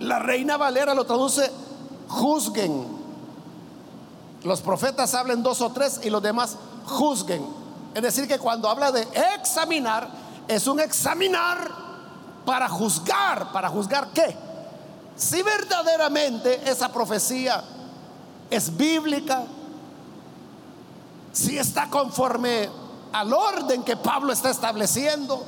La 0.00 0.18
reina 0.18 0.56
Valera 0.56 0.94
lo 0.94 1.04
traduce 1.04 1.50
juzguen. 2.08 3.00
Los 4.42 4.60
profetas 4.60 5.14
hablen 5.14 5.42
dos 5.42 5.60
o 5.60 5.70
tres 5.70 6.00
y 6.02 6.10
los 6.10 6.22
demás 6.22 6.56
juzguen. 6.86 7.46
Es 7.94 8.02
decir, 8.02 8.26
que 8.26 8.38
cuando 8.38 8.68
habla 8.68 8.90
de 8.90 9.06
examinar, 9.36 10.08
es 10.48 10.66
un 10.66 10.80
examinar 10.80 11.70
para 12.44 12.68
juzgar. 12.68 13.52
¿Para 13.52 13.68
juzgar 13.68 14.08
qué? 14.08 14.36
Si 15.16 15.42
verdaderamente 15.42 16.68
esa 16.70 16.92
profecía 16.92 17.62
es 18.50 18.76
bíblica, 18.76 19.44
si 21.32 21.58
está 21.58 21.88
conforme 21.88 22.68
al 23.12 23.32
orden 23.32 23.82
que 23.82 23.96
Pablo 23.96 24.32
está 24.32 24.50
estableciendo 24.50 25.44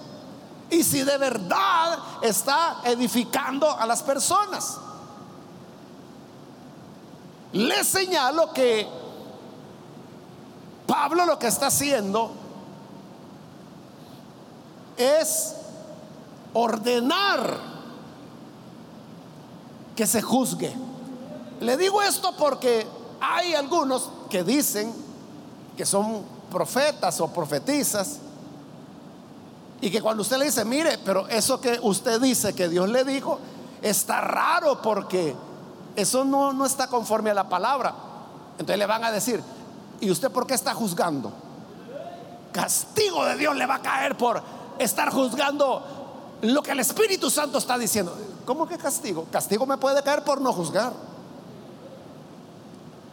y 0.71 0.83
si 0.83 1.03
de 1.03 1.17
verdad 1.19 1.99
está 2.23 2.81
edificando 2.85 3.71
a 3.71 3.87
las 3.87 4.03
personas. 4.03 4.79
le 7.55 7.85
señalo 7.85 8.53
que 8.53 8.87
Pablo 10.89 11.25
lo 11.25 11.39
que 11.39 11.47
está 11.47 11.69
haciendo 11.69 12.33
es 14.97 15.55
ordenar 16.53 17.59
que 19.97 20.07
se 20.07 20.23
juzgue. 20.23 20.75
Le 21.61 21.77
digo 21.77 22.03
esto 22.03 22.35
porque 22.37 22.87
hay 23.21 23.55
algunos 23.55 24.11
que 24.31 24.43
dicen 24.43 24.93
que 25.77 25.87
son 25.87 26.23
profetas 26.51 27.21
o 27.21 27.29
profetizas 27.29 28.19
y 29.81 29.91
que 29.91 30.01
cuando 30.01 30.23
usted 30.23 30.39
le 30.39 30.47
dice, 30.47 30.65
mire, 30.65 30.99
pero 31.05 31.29
eso 31.29 31.61
que 31.61 31.79
usted 31.83 32.21
dice 32.21 32.55
que 32.55 32.69
Dios 32.69 32.89
le 32.89 33.05
dijo, 33.05 33.39
está 33.83 34.21
raro 34.21 34.81
porque 34.81 35.35
eso 35.97 36.25
no, 36.25 36.53
no 36.53 36.65
está 36.65 36.87
conforme 36.89 37.31
a 37.31 37.35
la 37.35 37.49
palabra. 37.49 37.95
Entonces 38.53 38.79
le 38.79 38.87
van 38.87 39.05
a 39.05 39.11
decir, 39.11 39.43
¿y 40.01 40.11
usted 40.11 40.31
por 40.31 40.47
qué 40.47 40.55
está 40.55 40.75
juzgando? 40.75 41.33
Castigo 42.53 43.25
de 43.25 43.37
Dios 43.37 43.57
le 43.57 43.67
va 43.67 43.77
a 43.77 43.83
caer 43.83 44.17
por 44.17 44.43
estar 44.79 45.11
juzgando 45.13 45.83
lo 46.43 46.63
que 46.63 46.73
el 46.73 46.81
Espíritu 46.81 47.31
Santo 47.31 47.59
está 47.59 47.79
diciendo. 47.79 48.17
¿Cómo 48.45 48.67
que 48.67 48.77
castigo? 48.77 49.27
Castigo 49.31 49.67
me 49.67 49.79
puede 49.79 50.03
caer 50.03 50.23
por 50.25 50.41
no 50.41 50.53
juzgar. 50.53 50.93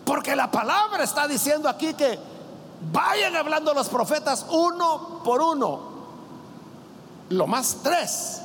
Porque 0.06 0.36
la 0.36 0.52
palabra 0.52 1.04
está 1.04 1.28
diciendo 1.28 1.70
aquí 1.70 1.94
que 1.94 2.20
vayan 2.92 3.36
hablando 3.36 3.74
los 3.74 3.88
profetas 3.88 4.46
uno 4.50 5.22
por 5.24 5.42
uno. 5.42 5.92
Lo 7.30 7.48
más 7.48 7.78
tres. 7.82 8.42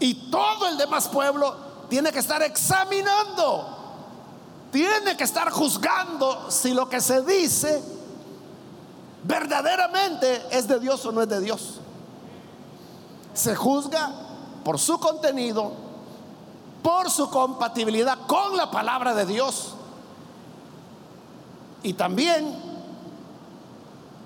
Y 0.00 0.30
todo 0.30 0.66
el 0.66 0.78
demás 0.78 1.08
pueblo 1.08 1.54
tiene 1.88 2.10
que 2.10 2.18
estar 2.18 2.42
examinando. 2.42 3.76
Tiene 4.72 5.16
que 5.16 5.24
estar 5.24 5.50
juzgando 5.50 6.50
si 6.50 6.72
lo 6.72 6.88
que 6.88 7.00
se 7.00 7.22
dice 7.22 7.82
verdaderamente 9.24 10.46
es 10.50 10.66
de 10.66 10.78
Dios 10.78 11.04
o 11.04 11.12
no 11.12 11.22
es 11.22 11.28
de 11.28 11.40
Dios. 11.40 11.80
Se 13.40 13.56
juzga 13.56 14.12
por 14.62 14.78
su 14.78 15.00
contenido, 15.00 15.72
por 16.82 17.10
su 17.10 17.30
compatibilidad 17.30 18.18
con 18.26 18.54
la 18.54 18.70
palabra 18.70 19.14
de 19.14 19.24
Dios. 19.24 19.76
Y 21.82 21.94
también 21.94 22.54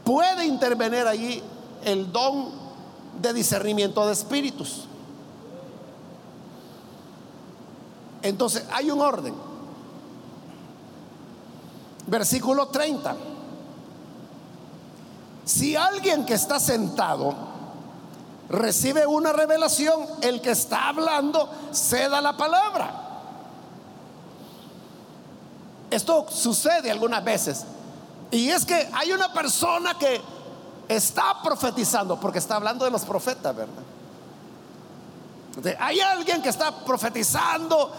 puede 0.03 0.46
intervenir 0.46 1.07
allí 1.07 1.40
el 1.85 2.11
don 2.11 2.48
de 3.22 3.33
discernimiento 3.33 4.05
de 4.05 4.14
espíritus. 4.14 4.87
Entonces 8.20 8.66
hay 8.72 8.90
un 8.90 9.00
orden. 9.00 9.35
Versículo 12.09 12.66
30. 12.66 13.14
Si 15.44 15.77
alguien 15.77 16.27
que 16.27 16.35
está 16.35 16.59
sentado 16.59 17.53
recibe 18.48 19.07
una 19.07 19.33
revelación, 19.33 20.07
el 20.20 20.40
que 20.40 20.50
está 20.50 20.88
hablando 20.88 21.50
ceda 21.72 22.20
la 22.20 22.37
palabra. 22.37 23.00
Esto 25.90 26.26
sucede 26.30 26.90
algunas 26.90 27.22
veces. 27.24 27.64
Y 28.30 28.50
es 28.50 28.64
que 28.64 28.88
hay 28.92 29.12
una 29.12 29.33
persona 29.33 29.96
que 29.98 30.20
está 30.88 31.40
profetizando, 31.42 32.18
porque 32.18 32.38
está 32.38 32.57
hablando 32.57 32.85
de 32.85 32.90
los 32.90 33.02
profetas, 33.04 33.54
¿verdad? 33.54 33.83
Hay 35.78 36.00
alguien 36.00 36.42
que 36.42 36.48
está 36.48 36.85
profetizando 36.85 37.92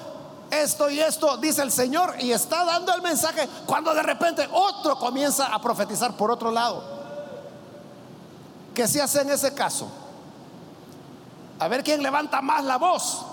esto 0.52 0.90
y 0.90 1.00
esto, 1.00 1.38
dice 1.38 1.62
el 1.62 1.72
Señor, 1.72 2.16
y 2.20 2.32
está 2.32 2.66
dando 2.66 2.94
el 2.94 3.02
mensaje 3.02 3.48
cuando 3.66 3.94
de 3.94 4.04
repente 4.04 4.48
otro 4.52 5.00
comienza 5.00 5.48
a 5.48 5.62
profetizar 5.62 6.16
por 6.18 6.32
otro 6.32 6.52
lado. 6.52 6.84
¿Qué 8.74 8.88
se 8.88 9.02
hace 9.02 9.22
en 9.22 9.30
ese 9.30 9.54
caso? 9.54 9.88
A 11.60 11.68
ver 11.68 11.84
quién 11.84 12.04
levanta 12.04 12.42
más 12.42 12.64
la 12.64 12.78
voz, 12.78 13.26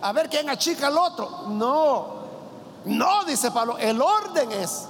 a 0.00 0.12
ver 0.12 0.28
quién 0.28 0.48
achica 0.48 0.86
al 0.86 0.98
otro. 0.98 1.46
No, 1.48 2.06
no, 2.84 3.24
dice 3.24 3.50
Pablo, 3.50 3.76
el 3.78 4.00
orden 4.00 4.52
es 4.52 4.84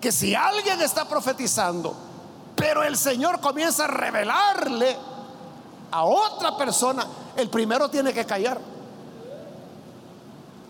que 0.00 0.10
si 0.10 0.34
alguien 0.34 0.80
está 0.80 1.06
profetizando, 1.06 1.94
pero 2.54 2.82
el 2.82 2.96
Señor 2.96 3.40
comienza 3.40 3.84
a 3.84 3.88
revelarle 3.88 4.96
a 5.90 6.04
otra 6.04 6.56
persona, 6.56 7.06
el 7.36 7.50
primero 7.50 7.90
tiene 7.90 8.12
que 8.12 8.24
callar. 8.24 8.58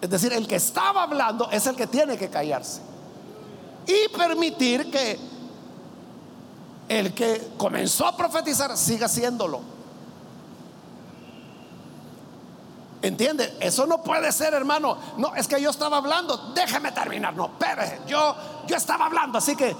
Es 0.00 0.10
decir, 0.10 0.32
el 0.32 0.46
que 0.46 0.56
estaba 0.56 1.04
hablando 1.04 1.48
es 1.50 1.66
el 1.66 1.76
que 1.76 1.86
tiene 1.86 2.18
que 2.18 2.28
callarse. 2.28 2.80
Y 3.86 4.08
permitir 4.16 4.90
que 4.90 5.18
el 6.88 7.14
que 7.14 7.52
comenzó 7.56 8.06
a 8.06 8.16
profetizar 8.16 8.76
siga 8.76 9.06
haciéndolo. 9.06 9.75
¿Entiende? 13.02 13.56
Eso 13.61 13.87
no 13.87 14.02
puede 14.02 14.32
ser, 14.32 14.54
hermano. 14.54 14.96
No, 15.18 15.35
es 15.35 15.46
que 15.46 15.61
yo 15.61 15.70
estaba 15.70 15.98
hablando. 15.98 16.52
Déjeme 16.54 16.92
terminar. 16.92 17.35
No, 17.35 17.50
pero 17.59 17.82
Yo, 18.06 18.35
yo 18.66 18.76
estaba 18.76 19.06
hablando, 19.06 19.38
así 19.38 19.54
que 19.54 19.76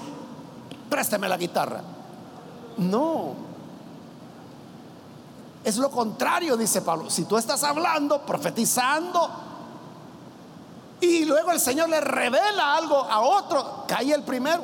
présteme 0.89 1.27
la 1.27 1.37
guitarra. 1.37 1.81
No. 2.77 3.33
Es 5.63 5.77
lo 5.77 5.89
contrario, 5.89 6.55
dice 6.55 6.81
Pablo. 6.81 7.09
Si 7.09 7.25
tú 7.25 7.37
estás 7.37 7.63
hablando, 7.63 8.21
profetizando, 8.21 9.29
y 11.01 11.25
luego 11.25 11.51
el 11.51 11.59
Señor 11.59 11.89
le 11.89 12.01
revela 12.01 12.75
algo 12.75 12.97
a 12.97 13.19
otro, 13.19 13.83
cae 13.87 14.13
el 14.13 14.23
primero. 14.23 14.63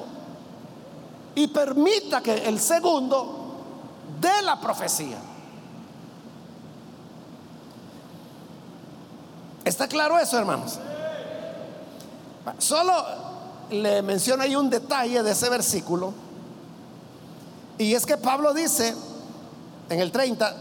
Y 1.35 1.47
permita 1.47 2.21
que 2.21 2.47
el 2.47 2.59
segundo 2.59 3.43
dé 4.21 4.41
la 4.43 4.59
profecía. 4.59 5.17
¿Está 9.65 9.87
claro 9.87 10.19
eso, 10.19 10.37
hermanos? 10.37 10.79
Solo 12.57 12.93
le 13.69 14.01
menciono 14.01 14.43
ahí 14.43 14.55
un 14.55 14.69
detalle 14.69 15.23
de 15.23 15.31
ese 15.31 15.49
versículo. 15.49 16.13
Y 17.77 17.93
es 17.93 18.05
que 18.05 18.17
Pablo 18.17 18.53
dice 18.53 18.93
en 19.89 19.99
el 19.99 20.11
30, 20.11 20.55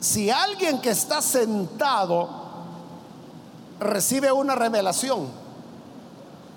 si 0.00 0.30
alguien 0.30 0.80
que 0.80 0.90
está 0.90 1.20
sentado 1.20 2.28
recibe 3.80 4.30
una 4.30 4.54
revelación. 4.54 5.28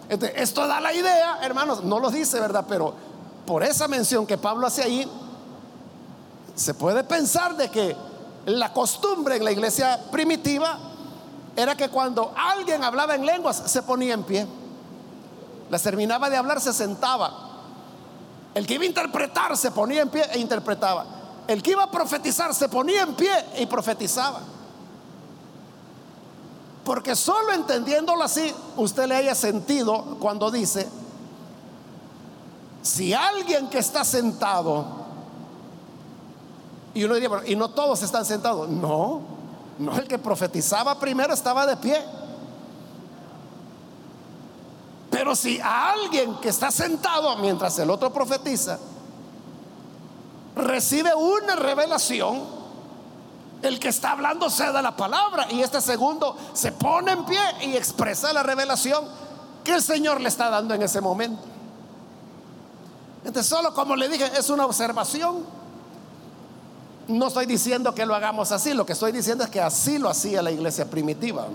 esto 0.10 0.68
da 0.68 0.80
la 0.80 0.94
idea, 0.94 1.40
hermanos, 1.42 1.84
no 1.84 2.00
lo 2.00 2.10
dice, 2.10 2.40
¿verdad? 2.40 2.66
Pero 2.68 2.94
por 3.46 3.64
esa 3.64 3.88
mención 3.88 4.26
que 4.26 4.38
Pablo 4.38 4.68
hace 4.68 4.84
ahí, 4.84 5.10
se 6.56 6.74
puede 6.74 7.04
pensar 7.04 7.56
de 7.58 7.70
que 7.70 7.96
la 8.46 8.72
costumbre 8.72 9.38
en 9.38 9.44
la 9.44 9.52
iglesia 9.52 10.00
primitiva 10.12 10.87
era 11.58 11.76
que 11.76 11.90
cuando 11.90 12.32
alguien 12.38 12.84
hablaba 12.84 13.16
en 13.16 13.26
lenguas 13.26 13.64
se 13.66 13.82
ponía 13.82 14.14
en 14.14 14.24
pie. 14.24 14.46
La 15.72 15.80
terminaba 15.80 16.30
de 16.30 16.38
hablar, 16.38 16.62
se 16.62 16.72
sentaba. 16.72 17.34
El 18.54 18.68
que 18.68 18.76
iba 18.76 18.84
a 18.84 18.88
interpretar 18.88 19.58
se 19.58 19.72
ponía 19.72 20.04
en 20.04 20.10
pie 20.10 20.24
e 20.32 20.40
interpretaba. 20.40 21.04
El 21.48 21.64
que 21.64 21.72
iba 21.72 21.84
a 21.84 21.90
profetizar 21.90 22.54
se 22.54 22.70
ponía 22.70 23.02
en 23.02 23.16
pie 23.16 23.32
y 23.58 23.66
profetizaba. 23.66 24.42
Porque 26.86 27.16
solo 27.16 27.52
entendiéndolo 27.54 28.24
así, 28.24 28.54
usted 28.76 29.08
le 29.08 29.16
haya 29.16 29.34
sentido 29.34 30.18
cuando 30.20 30.52
dice, 30.52 30.88
si 32.84 33.16
alguien 33.16 33.68
que 33.68 33.80
está 33.80 34.06
sentado, 34.06 34.86
y 36.94 37.04
uno 37.04 37.16
diría, 37.16 37.30
y 37.48 37.56
no 37.56 37.72
todos 37.72 38.04
están 38.04 38.26
sentados, 38.26 38.70
no, 38.70 39.37
no, 39.80 39.96
el 39.98 40.08
que 40.08 40.18
profetizaba 40.18 41.00
primero 41.00 41.34
estaba 41.34 41.66
de 41.66 41.78
pie. 41.78 42.04
Pero 45.10 45.36
si 45.36 45.60
a 45.60 45.92
alguien 45.92 46.36
que 46.36 46.50
está 46.50 46.72
sentado 46.72 47.36
mientras 47.38 47.78
el 47.80 47.90
otro 47.90 48.12
profetiza, 48.12 48.78
recibe 50.56 51.14
una 51.14 51.56
revelación, 51.56 52.44
el 53.62 53.80
que 53.80 53.88
está 53.88 54.12
hablando 54.12 54.50
se 54.50 54.72
da 54.72 54.82
la 54.82 54.96
palabra 54.96 55.48
y 55.50 55.62
este 55.62 55.82
segundo 55.82 56.36
se 56.54 56.72
pone 56.72 57.12
en 57.12 57.26
pie 57.26 57.40
y 57.62 57.76
expresa 57.76 58.32
la 58.34 58.44
revelación 58.44 59.06
que 59.64 59.74
el 59.74 59.82
Señor 59.82 60.22
le 60.22 60.30
está 60.30 60.50
dando 60.50 60.74
en 60.74 60.82
ese 60.84 61.02
momento. 61.02 61.42
Entonces, 63.26 63.50
solo 63.50 63.74
como 63.74 63.96
le 63.96 64.08
dije, 64.08 64.32
es 64.38 64.50
una 64.50 64.66
observación. 64.66 65.57
No 67.08 67.28
estoy 67.28 67.46
diciendo 67.46 67.96
que 67.96 68.06
lo 68.06 68.14
hagamos 68.16 68.52
así, 68.52 68.74
lo 68.74 68.86
que 68.86 68.94
estoy 68.94 69.12
diciendo 69.12 69.44
es 69.44 69.50
que 69.50 69.62
así 69.62 69.98
lo 69.98 70.10
hacía 70.10 70.42
la 70.42 70.52
iglesia 70.52 70.90
primitiva. 70.90 71.48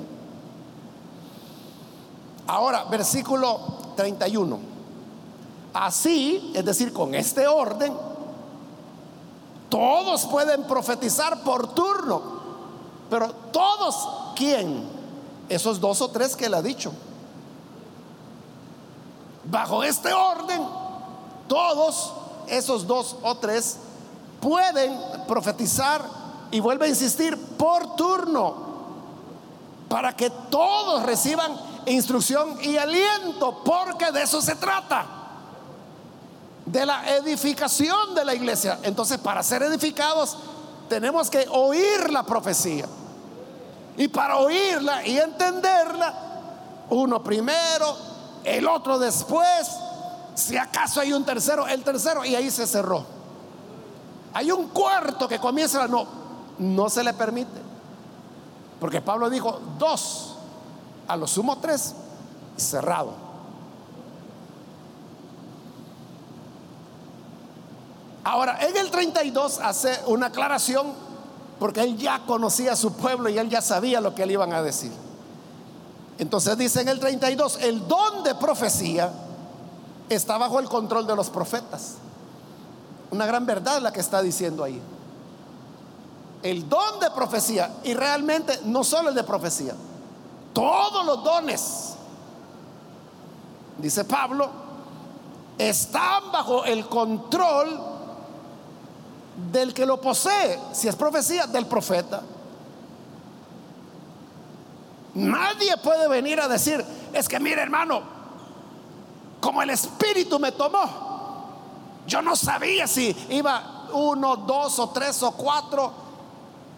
Ahora, 2.47 2.85
versículo 2.85 3.61
31. 3.97 4.59
Así, 5.75 6.53
es 6.55 6.65
decir, 6.65 6.93
con 6.93 7.15
este 7.15 7.47
orden, 7.47 7.93
todos 9.69 10.27
pueden 10.27 10.65
profetizar 10.65 11.43
por 11.43 11.75
turno, 11.75 12.23
pero 13.09 13.33
todos, 13.53 14.35
¿quién? 14.37 14.85
Esos 15.49 15.81
dos 15.81 16.01
o 16.01 16.09
tres 16.11 16.35
que 16.35 16.47
él 16.47 16.55
ha 16.55 16.63
dicho. 16.63 16.93
Bajo 19.45 19.83
este 19.83 20.13
orden, 20.13 20.63
todos 21.49 22.13
esos 22.49 22.87
dos 22.87 23.17
o 23.23 23.35
tres 23.37 23.79
pueden 24.43 25.01
profetizar 25.29 26.03
y 26.51 26.59
vuelve 26.61 26.87
a 26.87 26.89
insistir 26.89 27.39
por 27.57 27.95
turno 27.95 28.73
para 29.89 30.15
que 30.15 30.29
todos 30.51 31.05
reciban 31.05 31.57
instrucción 31.87 32.59
y 32.61 32.77
aliento, 32.77 33.63
porque 33.65 34.11
de 34.11 34.23
eso 34.23 34.43
se 34.43 34.57
trata, 34.57 35.07
de 36.67 36.85
la 36.85 37.17
edificación 37.17 38.15
de 38.15 38.25
la 38.25 38.35
iglesia. 38.35 38.81
Entonces, 38.83 39.19
para 39.19 39.43
ser 39.43 39.63
edificados, 39.63 40.37
tenemos 40.89 41.31
que 41.31 41.47
oír 41.51 42.11
la 42.11 42.25
profecía. 42.25 42.87
Y 43.97 44.09
para 44.09 44.39
oírla 44.39 45.07
y 45.07 45.19
entenderla, 45.19 46.15
uno 46.91 47.23
primero, 47.23 47.97
el 48.43 48.67
otro 48.67 48.99
después, 48.99 49.71
si 50.35 50.57
acaso 50.57 51.01
hay 51.01 51.13
un 51.13 51.25
tercero, 51.25 51.67
el 51.69 51.85
tercero, 51.85 52.25
y 52.25 52.35
ahí 52.35 52.51
se 52.51 52.67
cerró. 52.67 53.22
Hay 54.35 54.51
un 54.51 54.69
cuarto 54.69 55.29
que 55.29 55.39
comienza, 55.39 55.87
no, 55.89 56.07
no 56.59 56.89
se 56.89 57.05
le 57.05 57.13
permite. 57.13 57.61
Porque 58.81 59.01
Pablo 59.01 59.31
dijo 59.31 59.61
dos, 59.79 60.37
a 61.07 61.17
lo 61.17 61.27
sumo 61.27 61.59
tres, 61.59 61.95
cerrado. 62.57 63.13
Ahora, 68.25 68.59
en 68.61 68.77
el 68.77 68.91
32 68.91 69.59
hace 69.59 70.01
una 70.07 70.27
aclaración 70.27 70.93
porque 71.59 71.83
él 71.83 71.97
ya 71.97 72.23
conocía 72.27 72.73
a 72.73 72.77
su 72.77 72.95
pueblo 72.95 73.29
y 73.29 73.39
él 73.39 73.49
ya 73.49 73.61
sabía 73.61 74.01
lo 74.01 74.15
que 74.15 74.27
le 74.27 74.33
iban 74.33 74.53
a 74.53 74.63
decir. 74.63 74.93
Entonces 76.19 76.57
dice 76.57 76.81
en 76.81 76.89
el 76.89 76.99
32, 76.99 77.59
el 77.63 77.87
don 77.87 78.23
de 78.25 78.35
profecía 78.35 79.13
está 80.09 80.39
bajo 80.39 80.61
el 80.61 80.69
control 80.69 81.07
de 81.07 81.17
los 81.17 81.31
profetas. 81.31 81.95
Una 83.13 83.27
gran 83.27 83.45
verdad 83.45 83.83
la 83.83 83.93
que 83.93 84.01
está 84.01 84.23
diciendo 84.23 84.65
ahí. 84.65 84.81
El 86.43 86.67
don 86.67 86.99
de 86.99 87.11
profecía, 87.11 87.71
y 87.85 87.93
realmente 87.93 88.59
no 88.65 88.83
solo 88.83 89.11
el 89.11 89.15
de 89.15 89.23
profecía, 89.23 89.75
todos 90.55 91.05
los 91.05 91.23
dones, 91.23 91.95
dice 93.77 94.05
Pablo, 94.05 94.49
están 95.59 96.33
bajo 96.33 96.65
el 96.65 96.87
control 96.89 97.79
del 99.53 99.75
que 99.75 99.85
lo 99.85 100.01
posee, 100.01 100.59
si 100.73 100.89
es 100.89 100.97
profecía, 100.97 101.47
del 101.47 101.67
profeta. 101.67 102.23
Nadie 105.15 105.77
puede 105.77 106.09
venir 106.09 106.41
a 106.41 106.49
decir, 106.49 106.83
es 107.13 107.29
que 107.29 107.39
mire 107.39 107.61
hermano, 107.61 108.03
como 109.39 109.61
el 109.61 109.69
Espíritu 109.69 110.39
me 110.39 110.53
tomó, 110.53 111.12
yo 112.07 112.23
no 112.23 112.37
sabía 112.37 112.87
si 112.87 113.15
iba 113.31 113.89
uno, 113.93 114.37
dos 114.37 114.79
o 114.79 114.91
tres 114.91 115.23
o 115.23 115.33
cuatro. 115.33 115.93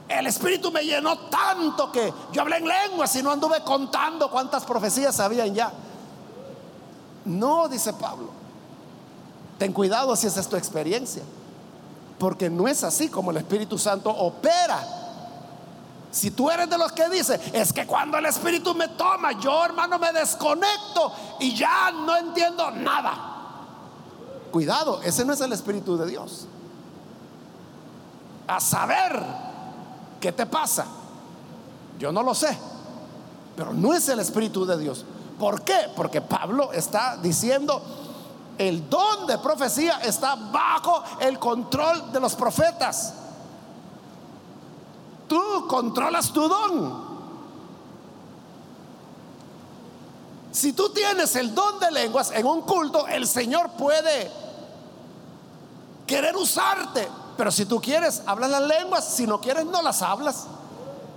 El 0.09 0.27
Espíritu 0.27 0.71
me 0.71 0.85
llenó 0.85 1.19
tanto 1.29 1.91
que 1.91 2.13
yo 2.33 2.43
hablé 2.43 2.59
en 2.59 2.69
lenguas 2.69 3.15
y 3.17 3.23
no 3.23 3.31
anduve 3.31 3.63
contando 3.63 4.31
cuántas 4.31 4.65
profecías 4.65 5.19
habían 5.21 5.55
ya. 5.55 5.73
No, 7.25 7.69
dice 7.69 7.93
Pablo. 7.95 8.29
Ten 9.59 9.73
cuidado 9.73 10.15
si 10.15 10.27
esa 10.27 10.41
es 10.41 10.49
tu 10.49 10.57
experiencia. 10.57 11.23
Porque 12.19 12.51
no 12.51 12.69
es 12.69 12.85
así 12.85 13.09
como 13.09 13.31
el 13.31 13.39
Espíritu 13.39 13.79
Santo 13.79 14.11
opera. 14.11 14.87
Si 16.11 16.31
tú 16.31 16.51
eres 16.51 16.69
de 16.71 16.79
los 16.79 16.93
que 16.93 17.09
dice, 17.09 17.41
es 17.53 17.73
que 17.73 17.87
cuando 17.87 18.19
el 18.19 18.27
Espíritu 18.27 18.75
me 18.75 18.89
toma, 18.89 19.33
yo 19.41 19.65
hermano 19.65 19.99
me 19.99 20.13
desconecto 20.13 21.13
y 21.41 21.55
ya 21.55 21.91
no 21.91 22.17
entiendo 22.17 22.71
nada. 22.71 23.34
Cuidado, 24.55 25.01
ese 25.03 25.25
no 25.25 25.33
es 25.33 25.41
el 25.41 25.53
Espíritu 25.53 25.97
de 25.97 26.07
Dios. 26.07 26.47
A 28.47 28.61
saber 28.61 29.21
qué 30.21 30.31
te 30.31 30.47
pasa. 30.47 30.87
Yo 31.99 32.13
no 32.13 32.23
lo 32.23 32.37
sé, 32.37 32.57
pero 33.57 33.75
no 33.75 33.93
es 33.93 34.09
el 34.09 34.21
Espíritu 34.21 34.65
de 34.65 34.79
Dios. 34.79 35.05
¿Por 35.41 35.63
qué? 35.63 35.91
Porque 35.97 36.21
Pablo 36.21 36.71
está 36.73 37.17
diciendo, 37.17 37.83
el 38.57 38.89
don 38.89 39.27
de 39.27 39.39
profecía 39.39 39.99
está 40.05 40.37
bajo 40.37 41.03
el 41.19 41.37
control 41.41 42.13
de 42.13 42.21
los 42.21 42.37
profetas. 42.37 43.13
Tú 45.27 45.67
controlas 45.67 46.33
tu 46.33 46.47
don. 46.47 47.15
Si 50.53 50.75
tú 50.75 50.91
tienes 50.91 51.35
el 51.35 51.53
don 51.53 51.81
de 51.81 51.91
lenguas 51.91 52.31
en 52.31 52.47
un 52.47 52.61
culto, 52.61 53.09
el 53.09 53.27
Señor 53.27 53.71
puede 53.71 54.44
querer 56.07 56.37
usarte. 56.37 57.09
Pero 57.37 57.51
si 57.51 57.67
tú 57.67 57.81
quieres, 57.81 58.23
hablas 58.27 58.51
las 58.51 58.63
lenguas. 58.63 59.05
Si 59.05 59.27
no 59.27 59.41
quieres, 59.41 59.67
no 59.67 59.83
las 59.83 60.03
hablas. 60.03 60.47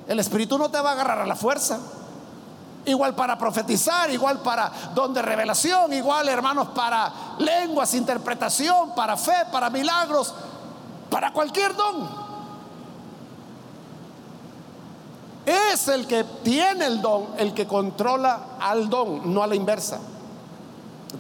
El 0.08 0.20
Espíritu 0.20 0.58
no 0.58 0.70
te 0.70 0.80
va 0.80 0.92
a 0.92 0.94
agarrar 0.94 1.20
a 1.20 1.26
la 1.26 1.36
fuerza. 1.36 1.80
Igual 2.86 3.16
para 3.16 3.38
profetizar, 3.38 4.10
igual 4.10 4.40
para 4.40 4.72
don 4.96 5.14
de 5.14 5.22
revelación, 5.22 5.92
igual 5.92 6.30
hermanos 6.30 6.70
para 6.70 7.12
lenguas, 7.38 7.94
interpretación, 7.94 8.96
para 8.96 9.18
fe, 9.18 9.34
para 9.52 9.70
milagros, 9.70 10.34
para 11.10 11.34
cualquier 11.34 11.76
don. 11.76 12.28
Es 15.46 15.90
el 15.90 16.08
que 16.08 16.24
tiene 16.44 16.86
el 16.86 17.02
don, 17.02 17.28
el 17.38 17.54
que 17.54 17.68
controla 17.68 18.58
al 18.60 18.90
don, 18.90 19.34
no 19.34 19.44
a 19.44 19.48
la 19.48 19.56
inversa. 19.56 20.00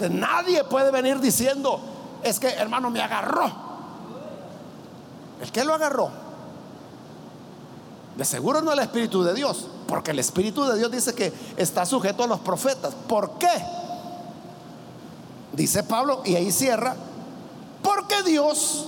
nadie 0.09 0.63
puede 0.63 0.89
venir 0.91 1.19
diciendo, 1.19 1.81
es 2.23 2.39
que 2.39 2.49
hermano 2.49 2.89
me 2.89 3.01
agarró. 3.01 3.51
¿El 5.41 5.51
que 5.51 5.63
lo 5.63 5.73
agarró? 5.73 6.09
De 8.15 8.25
seguro 8.25 8.61
no 8.61 8.73
el 8.73 8.79
Espíritu 8.79 9.23
de 9.23 9.33
Dios, 9.35 9.67
porque 9.87 10.11
el 10.11 10.19
Espíritu 10.19 10.65
de 10.65 10.77
Dios 10.77 10.91
dice 10.91 11.13
que 11.13 11.31
está 11.55 11.85
sujeto 11.85 12.23
a 12.23 12.27
los 12.27 12.39
profetas. 12.39 12.95
¿Por 13.07 13.37
qué? 13.37 13.47
Dice 15.53 15.83
Pablo, 15.83 16.21
y 16.25 16.35
ahí 16.35 16.51
cierra, 16.51 16.95
porque 17.83 18.23
Dios 18.23 18.87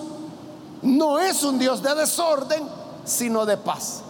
no 0.81 1.19
es 1.19 1.43
un 1.43 1.59
Dios 1.59 1.83
de 1.83 1.93
desorden, 1.93 2.67
sino 3.05 3.45
de 3.45 3.57
paz. 3.57 4.01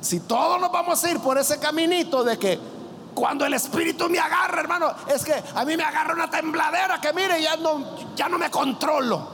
Si 0.00 0.20
todos 0.20 0.60
nos 0.60 0.70
vamos 0.70 1.02
a 1.02 1.10
ir 1.10 1.18
por 1.20 1.38
ese 1.38 1.58
caminito 1.58 2.22
de 2.22 2.38
que 2.38 2.58
cuando 3.18 3.44
el 3.44 3.54
espíritu 3.54 4.08
me 4.08 4.20
agarra, 4.20 4.60
hermano, 4.60 4.94
es 5.08 5.24
que 5.24 5.34
a 5.54 5.64
mí 5.64 5.76
me 5.76 5.82
agarra 5.82 6.14
una 6.14 6.30
tembladera 6.30 7.00
que 7.00 7.12
mire, 7.12 7.42
ya 7.42 7.56
no, 7.56 8.14
ya 8.14 8.28
no 8.28 8.38
me 8.38 8.48
controlo. 8.48 9.26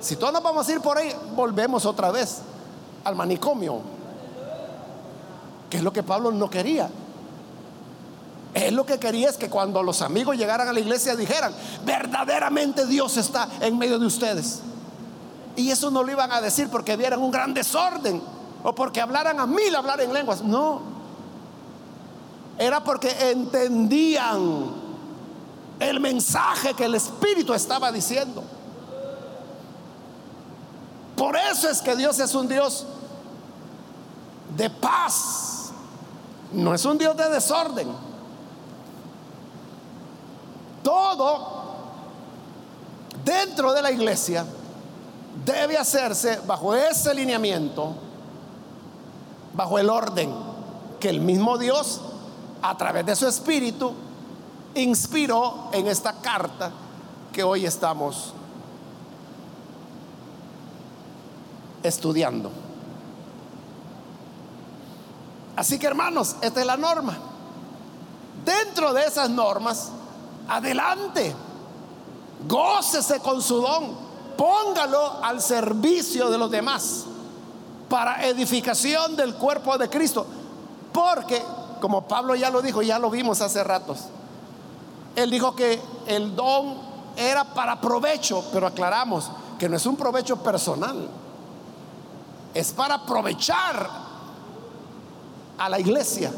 Si 0.00 0.16
todos 0.16 0.32
nos 0.32 0.42
vamos 0.42 0.66
a 0.66 0.72
ir 0.72 0.80
por 0.80 0.96
ahí, 0.96 1.14
volvemos 1.34 1.84
otra 1.84 2.10
vez 2.10 2.40
al 3.04 3.14
manicomio. 3.16 3.82
Que 5.68 5.76
es 5.76 5.82
lo 5.82 5.92
que 5.92 6.02
Pablo 6.02 6.30
no 6.32 6.48
quería. 6.48 6.88
Él 8.54 8.74
lo 8.74 8.86
que 8.86 8.98
quería 8.98 9.28
es 9.28 9.36
que 9.36 9.50
cuando 9.50 9.82
los 9.82 10.00
amigos 10.00 10.38
llegaran 10.38 10.66
a 10.66 10.72
la 10.72 10.80
iglesia 10.80 11.14
dijeran, 11.14 11.52
verdaderamente 11.84 12.86
Dios 12.86 13.18
está 13.18 13.46
en 13.60 13.76
medio 13.76 13.98
de 13.98 14.06
ustedes. 14.06 14.62
Y 15.54 15.70
eso 15.70 15.90
no 15.90 16.02
lo 16.02 16.10
iban 16.10 16.32
a 16.32 16.40
decir 16.40 16.70
porque 16.70 16.96
vieran 16.96 17.20
un 17.20 17.30
gran 17.30 17.52
desorden 17.52 18.22
o 18.64 18.74
porque 18.74 19.02
hablaran 19.02 19.38
a 19.38 19.46
mil 19.46 19.76
hablar 19.76 20.00
en 20.00 20.14
lenguas. 20.14 20.42
No 20.42 20.97
era 22.58 22.82
porque 22.82 23.30
entendían 23.30 24.88
el 25.78 26.00
mensaje 26.00 26.74
que 26.74 26.84
el 26.84 26.96
Espíritu 26.96 27.54
estaba 27.54 27.92
diciendo. 27.92 28.42
Por 31.16 31.36
eso 31.36 31.68
es 31.68 31.80
que 31.80 31.94
Dios 31.96 32.18
es 32.18 32.34
un 32.34 32.48
Dios 32.48 32.84
de 34.56 34.70
paz, 34.70 35.70
no 36.52 36.74
es 36.74 36.84
un 36.84 36.98
Dios 36.98 37.16
de 37.16 37.28
desorden. 37.28 37.88
Todo 40.82 41.58
dentro 43.24 43.72
de 43.72 43.82
la 43.82 43.92
iglesia 43.92 44.44
debe 45.44 45.76
hacerse 45.76 46.40
bajo 46.46 46.74
ese 46.74 47.14
lineamiento, 47.14 47.94
bajo 49.54 49.78
el 49.78 49.90
orden 49.90 50.34
que 50.98 51.08
el 51.08 51.20
mismo 51.20 51.58
Dios 51.58 52.00
a 52.62 52.76
través 52.76 53.06
de 53.06 53.16
su 53.16 53.26
espíritu, 53.26 53.92
inspiró 54.74 55.68
en 55.72 55.86
esta 55.86 56.12
carta 56.14 56.70
que 57.32 57.42
hoy 57.42 57.66
estamos 57.66 58.32
estudiando. 61.82 62.50
Así 65.56 65.78
que 65.78 65.86
hermanos, 65.86 66.36
esta 66.40 66.60
es 66.60 66.66
la 66.66 66.76
norma. 66.76 67.16
Dentro 68.44 68.92
de 68.92 69.04
esas 69.04 69.28
normas, 69.28 69.90
adelante, 70.48 71.34
gócese 72.46 73.20
con 73.20 73.42
su 73.42 73.60
don, 73.60 73.96
póngalo 74.36 75.22
al 75.22 75.42
servicio 75.42 76.30
de 76.30 76.38
los 76.38 76.50
demás 76.50 77.04
para 77.88 78.24
edificación 78.26 79.16
del 79.16 79.34
cuerpo 79.34 79.76
de 79.76 79.88
Cristo. 79.88 80.26
Porque 80.92 81.42
como 81.80 82.06
Pablo 82.06 82.34
ya 82.34 82.50
lo 82.50 82.62
dijo, 82.62 82.82
ya 82.82 82.98
lo 82.98 83.10
vimos 83.10 83.40
hace 83.40 83.62
ratos. 83.64 84.04
Él 85.16 85.30
dijo 85.30 85.54
que 85.54 85.80
el 86.06 86.36
don 86.36 86.76
era 87.16 87.44
para 87.44 87.80
provecho, 87.80 88.44
pero 88.52 88.66
aclaramos 88.66 89.30
que 89.58 89.68
no 89.68 89.76
es 89.76 89.86
un 89.86 89.96
provecho 89.96 90.36
personal, 90.36 91.08
es 92.54 92.72
para 92.72 92.94
aprovechar 92.94 93.88
a 95.58 95.68
la 95.68 95.80
iglesia, 95.80 96.32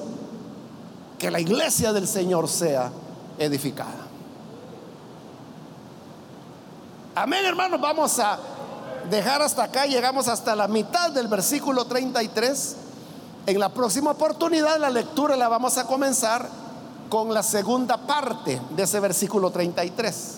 que 1.19 1.31
la 1.31 1.41
iglesia 1.41 1.93
del 1.93 2.09
Señor 2.09 2.49
sea 2.49 2.91
edificada. 3.39 4.07
Amén, 7.15 7.45
hermanos, 7.45 7.81
vamos 7.81 8.19
a 8.19 8.39
dejar 9.11 9.43
hasta 9.43 9.65
acá, 9.65 9.85
llegamos 9.85 10.29
hasta 10.29 10.57
la 10.57 10.69
mitad 10.69 11.11
del 11.11 11.29
versículo 11.29 11.85
33. 11.85 12.77
En 13.51 13.59
la 13.59 13.69
próxima 13.69 14.13
oportunidad 14.13 14.79
la 14.79 14.91
lectura 14.91 15.35
la 15.35 15.49
vamos 15.49 15.77
a 15.77 15.85
comenzar 15.85 16.49
con 17.09 17.35
la 17.35 17.43
segunda 17.43 17.97
parte 17.97 18.63
de 18.71 18.85
ese 18.85 19.01
versículo 19.01 19.51
33. 19.51 20.37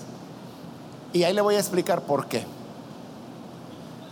Y 1.13 1.23
ahí 1.23 1.35
le 1.35 1.43
voy 1.43 1.57
a 1.57 1.59
explicar 1.59 2.01
por 2.07 2.27
qué. 2.27 2.47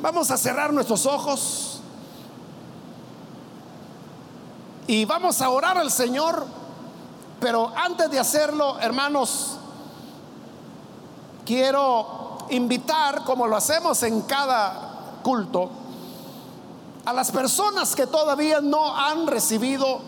Vamos 0.00 0.30
a 0.30 0.36
cerrar 0.36 0.74
nuestros 0.74 1.06
ojos 1.06 1.80
y 4.86 5.06
vamos 5.06 5.40
a 5.40 5.48
orar 5.48 5.78
al 5.78 5.90
Señor, 5.90 6.44
pero 7.40 7.72
antes 7.74 8.10
de 8.10 8.18
hacerlo, 8.18 8.78
hermanos, 8.80 9.56
quiero 11.46 12.36
invitar, 12.50 13.24
como 13.24 13.46
lo 13.46 13.56
hacemos 13.56 14.02
en 14.02 14.20
cada 14.20 15.20
culto, 15.22 15.70
a 17.04 17.12
las 17.12 17.30
personas 17.30 17.94
que 17.94 18.06
todavía 18.06 18.60
no 18.60 18.96
han 18.96 19.26
recibido 19.26 20.00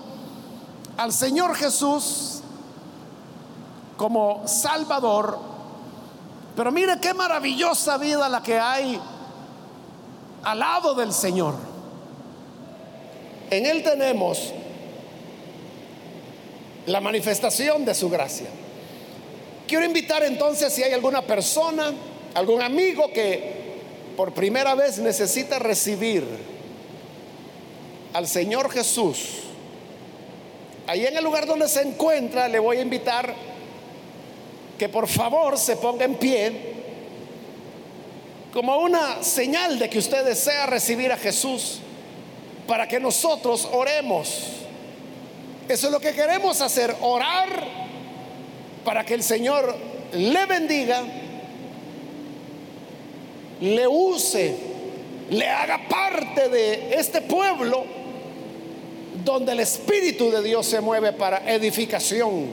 al 0.96 1.12
Señor 1.12 1.54
Jesús 1.54 2.40
como 3.96 4.46
Salvador. 4.46 5.38
Pero 6.54 6.70
mire 6.70 6.98
qué 7.00 7.14
maravillosa 7.14 7.96
vida 7.96 8.28
la 8.28 8.42
que 8.42 8.58
hay 8.58 9.00
al 10.42 10.58
lado 10.58 10.94
del 10.94 11.12
Señor. 11.12 11.54
En 13.50 13.66
Él 13.66 13.82
tenemos 13.82 14.52
la 16.86 17.00
manifestación 17.00 17.84
de 17.84 17.94
su 17.94 18.10
gracia. 18.10 18.48
Quiero 19.66 19.84
invitar 19.84 20.22
entonces 20.24 20.72
si 20.72 20.82
hay 20.82 20.92
alguna 20.92 21.22
persona, 21.22 21.92
algún 22.34 22.60
amigo 22.60 23.10
que 23.14 23.62
por 24.16 24.34
primera 24.34 24.74
vez 24.74 24.98
necesita 24.98 25.58
recibir 25.58 26.51
al 28.12 28.26
Señor 28.26 28.70
Jesús, 28.70 29.40
ahí 30.86 31.06
en 31.06 31.16
el 31.16 31.24
lugar 31.24 31.46
donde 31.46 31.68
se 31.68 31.82
encuentra, 31.82 32.48
le 32.48 32.58
voy 32.58 32.78
a 32.78 32.82
invitar 32.82 33.34
que 34.78 34.88
por 34.88 35.08
favor 35.08 35.56
se 35.56 35.76
ponga 35.76 36.04
en 36.04 36.16
pie 36.16 36.72
como 38.52 38.76
una 38.78 39.22
señal 39.22 39.78
de 39.78 39.88
que 39.88 39.98
usted 39.98 40.24
desea 40.24 40.66
recibir 40.66 41.10
a 41.10 41.16
Jesús 41.16 41.78
para 42.66 42.86
que 42.86 43.00
nosotros 43.00 43.68
oremos. 43.72 44.48
Eso 45.68 45.86
es 45.86 45.92
lo 45.92 46.00
que 46.00 46.12
queremos 46.12 46.60
hacer, 46.60 46.94
orar 47.00 47.48
para 48.84 49.04
que 49.04 49.14
el 49.14 49.22
Señor 49.22 49.74
le 50.12 50.44
bendiga, 50.46 51.02
le 53.60 53.86
use, 53.86 54.54
le 55.30 55.48
haga 55.48 55.88
parte 55.88 56.48
de 56.48 56.94
este 56.94 57.22
pueblo 57.22 58.01
donde 59.24 59.52
el 59.52 59.60
Espíritu 59.60 60.30
de 60.30 60.42
Dios 60.42 60.66
se 60.66 60.80
mueve 60.80 61.12
para 61.12 61.50
edificación 61.52 62.46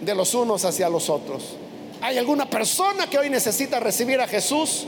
de 0.00 0.14
los 0.14 0.34
unos 0.34 0.64
hacia 0.64 0.88
los 0.88 1.08
otros. 1.10 1.56
¿Hay 2.00 2.18
alguna 2.18 2.48
persona 2.48 3.08
que 3.08 3.18
hoy 3.18 3.30
necesita 3.30 3.80
recibir 3.80 4.20
a 4.20 4.28
Jesús? 4.28 4.86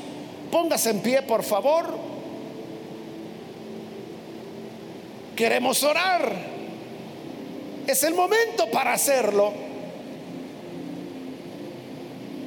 Póngase 0.51 0.91
en 0.91 1.01
pie, 1.01 1.22
por 1.22 1.43
favor. 1.43 1.97
Queremos 5.36 5.82
orar. 5.82 6.32
Es 7.86 8.03
el 8.05 8.14
momento 8.14 8.70
para 8.70 8.93
hacerlo. 8.93 9.53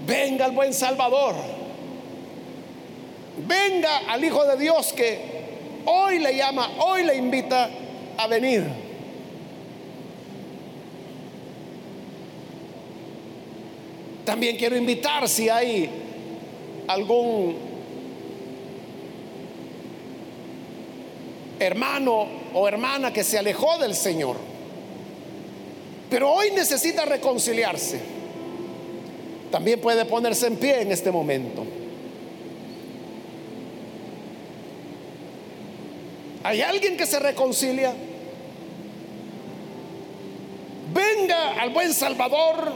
Venga 0.06 0.46
el 0.46 0.52
buen 0.52 0.74
Salvador. 0.74 1.36
Venga 3.48 3.98
al 4.10 4.24
Hijo 4.24 4.46
de 4.46 4.58
Dios 4.58 4.94
que 4.94 5.20
hoy 5.86 6.20
le 6.20 6.36
llama, 6.36 6.70
hoy 6.80 7.04
le 7.04 7.16
invita 7.16 7.70
a 8.18 8.28
venir. 8.28 8.64
También 14.26 14.56
quiero 14.58 14.78
invitar 14.78 15.28
si 15.28 15.50
hay 15.50 15.90
algún 16.88 17.56
hermano 21.60 22.28
o 22.54 22.68
hermana 22.68 23.12
que 23.12 23.24
se 23.24 23.38
alejó 23.38 23.78
del 23.78 23.96
Señor, 23.96 24.38
pero 26.10 26.32
hoy 26.32 26.52
necesita 26.52 27.06
reconciliarse. 27.06 28.00
También 29.52 29.80
puede 29.80 30.06
ponerse 30.06 30.48
en 30.48 30.56
pie 30.56 30.82
en 30.82 30.92
este 30.92 31.12
momento. 31.12 31.64
¿Hay 36.44 36.62
alguien 36.62 36.98
que 36.98 37.06
se 37.06 37.20
reconcilia? 37.20 37.94
Venga 40.94 41.62
al 41.62 41.70
buen 41.70 41.94
Salvador, 41.94 42.72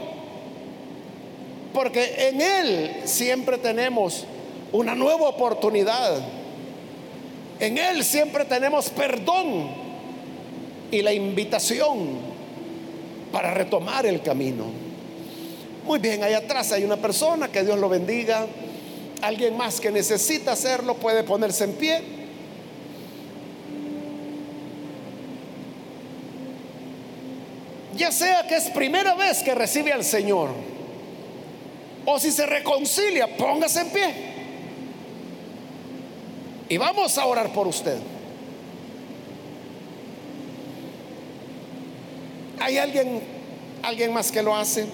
porque 1.74 2.28
en 2.28 2.40
Él 2.40 2.90
siempre 3.04 3.58
tenemos 3.58 4.24
una 4.72 4.94
nueva 4.94 5.28
oportunidad. 5.28 6.18
En 7.60 7.76
Él 7.76 8.02
siempre 8.04 8.46
tenemos 8.46 8.88
perdón 8.90 9.68
y 10.90 11.02
la 11.02 11.12
invitación 11.12 12.18
para 13.30 13.52
retomar 13.52 14.06
el 14.06 14.22
camino. 14.22 14.64
Muy 15.84 15.98
bien, 15.98 16.24
ahí 16.24 16.32
atrás 16.32 16.72
hay 16.72 16.84
una 16.84 16.96
persona, 16.96 17.48
que 17.48 17.62
Dios 17.62 17.78
lo 17.78 17.88
bendiga. 17.88 18.46
Alguien 19.20 19.56
más 19.56 19.80
que 19.80 19.90
necesita 19.90 20.52
hacerlo 20.52 20.94
puede 20.94 21.22
ponerse 21.22 21.64
en 21.64 21.72
pie. 21.74 22.17
Ya 27.98 28.12
sea 28.12 28.46
que 28.46 28.56
es 28.56 28.70
primera 28.70 29.14
vez 29.14 29.42
que 29.42 29.54
recibe 29.54 29.92
al 29.92 30.04
Señor, 30.04 30.50
o 32.06 32.18
si 32.18 32.30
se 32.30 32.46
reconcilia, 32.46 33.36
póngase 33.36 33.80
en 33.80 33.90
pie. 33.90 34.14
Y 36.70 36.76
vamos 36.76 37.18
a 37.18 37.26
orar 37.26 37.52
por 37.52 37.66
usted. 37.66 37.98
¿Hay 42.60 42.78
alguien, 42.78 43.20
alguien 43.82 44.12
más 44.12 44.30
que 44.30 44.42
lo 44.42 44.54
hace? 44.54 44.86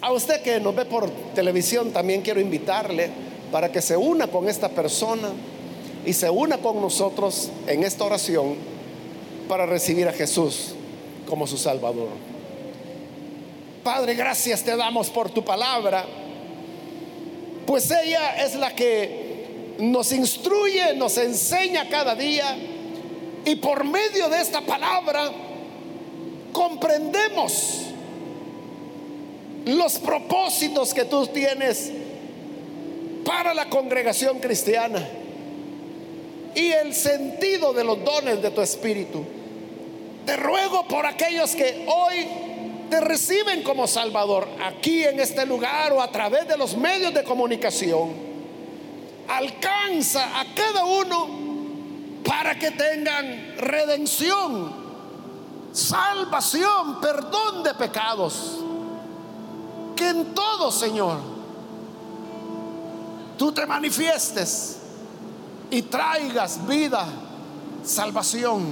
A 0.00 0.12
usted 0.12 0.42
que 0.42 0.58
nos 0.58 0.74
ve 0.74 0.84
por 0.86 1.10
televisión, 1.34 1.92
también 1.92 2.22
quiero 2.22 2.40
invitarle 2.40 3.10
para 3.50 3.72
que 3.72 3.80
se 3.80 3.96
una 3.96 4.26
con 4.28 4.48
esta 4.48 4.68
persona 4.68 5.28
y 6.04 6.12
se 6.12 6.30
una 6.30 6.58
con 6.58 6.80
nosotros 6.80 7.50
en 7.66 7.84
esta 7.84 8.04
oración 8.04 8.56
para 9.48 9.66
recibir 9.66 10.08
a 10.08 10.12
Jesús 10.12 10.74
como 11.26 11.46
su 11.46 11.56
Salvador. 11.56 12.08
Padre, 13.82 14.14
gracias 14.14 14.62
te 14.62 14.76
damos 14.76 15.08
por 15.10 15.30
tu 15.30 15.44
palabra, 15.44 16.04
pues 17.66 17.90
ella 17.90 18.44
es 18.44 18.54
la 18.54 18.74
que 18.74 19.76
nos 19.78 20.12
instruye, 20.12 20.94
nos 20.94 21.16
enseña 21.16 21.88
cada 21.88 22.14
día 22.14 22.56
y 23.44 23.56
por 23.56 23.84
medio 23.84 24.28
de 24.28 24.40
esta 24.40 24.60
palabra 24.60 25.30
comprendemos 26.52 27.82
los 29.64 29.98
propósitos 29.98 30.92
que 30.92 31.04
tú 31.04 31.26
tienes 31.26 31.92
para 33.28 33.52
la 33.52 33.68
congregación 33.68 34.38
cristiana 34.38 35.06
y 36.54 36.72
el 36.72 36.94
sentido 36.94 37.74
de 37.74 37.84
los 37.84 38.02
dones 38.02 38.40
de 38.40 38.50
tu 38.50 38.62
espíritu. 38.62 39.22
Te 40.24 40.34
ruego 40.34 40.88
por 40.88 41.04
aquellos 41.04 41.54
que 41.54 41.86
hoy 41.86 42.26
te 42.88 42.98
reciben 43.02 43.62
como 43.62 43.86
Salvador 43.86 44.48
aquí 44.64 45.04
en 45.04 45.20
este 45.20 45.44
lugar 45.44 45.92
o 45.92 46.00
a 46.00 46.10
través 46.10 46.48
de 46.48 46.56
los 46.56 46.74
medios 46.74 47.12
de 47.12 47.22
comunicación. 47.22 48.14
Alcanza 49.28 50.40
a 50.40 50.46
cada 50.54 50.86
uno 50.86 51.28
para 52.24 52.58
que 52.58 52.70
tengan 52.70 53.56
redención, 53.58 54.72
salvación, 55.72 56.98
perdón 57.02 57.62
de 57.62 57.74
pecados. 57.74 58.60
Que 59.94 60.08
en 60.08 60.34
todo, 60.34 60.72
Señor, 60.72 61.37
tú 63.38 63.52
te 63.52 63.64
manifiestes 63.64 64.76
y 65.70 65.82
traigas 65.82 66.66
vida, 66.66 67.06
salvación. 67.84 68.66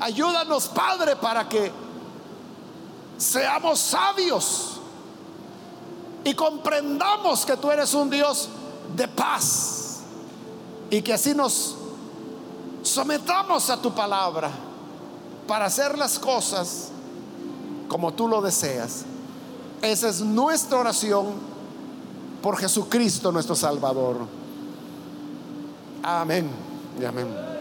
Ayúdanos, 0.00 0.68
Padre, 0.68 1.16
para 1.16 1.48
que 1.48 1.70
seamos 3.16 3.78
sabios 3.78 4.80
y 6.24 6.34
comprendamos 6.34 7.44
que 7.44 7.56
tú 7.56 7.70
eres 7.70 7.94
un 7.94 8.10
Dios 8.10 8.48
de 8.96 9.06
paz 9.06 10.00
y 10.90 11.02
que 11.02 11.12
así 11.12 11.34
nos 11.34 11.76
sometamos 12.82 13.70
a 13.70 13.80
tu 13.80 13.94
palabra 13.94 14.50
para 15.46 15.66
hacer 15.66 15.96
las 15.98 16.18
cosas 16.18 16.88
como 17.88 18.12
tú 18.12 18.26
lo 18.28 18.40
deseas. 18.40 19.04
Esa 19.82 20.08
es 20.08 20.20
nuestra 20.20 20.78
oración 20.78 21.53
por 22.44 22.58
Jesucristo 22.58 23.32
nuestro 23.32 23.56
Salvador. 23.56 24.16
Amén 26.02 26.50
y 27.00 27.04
amén. 27.06 27.53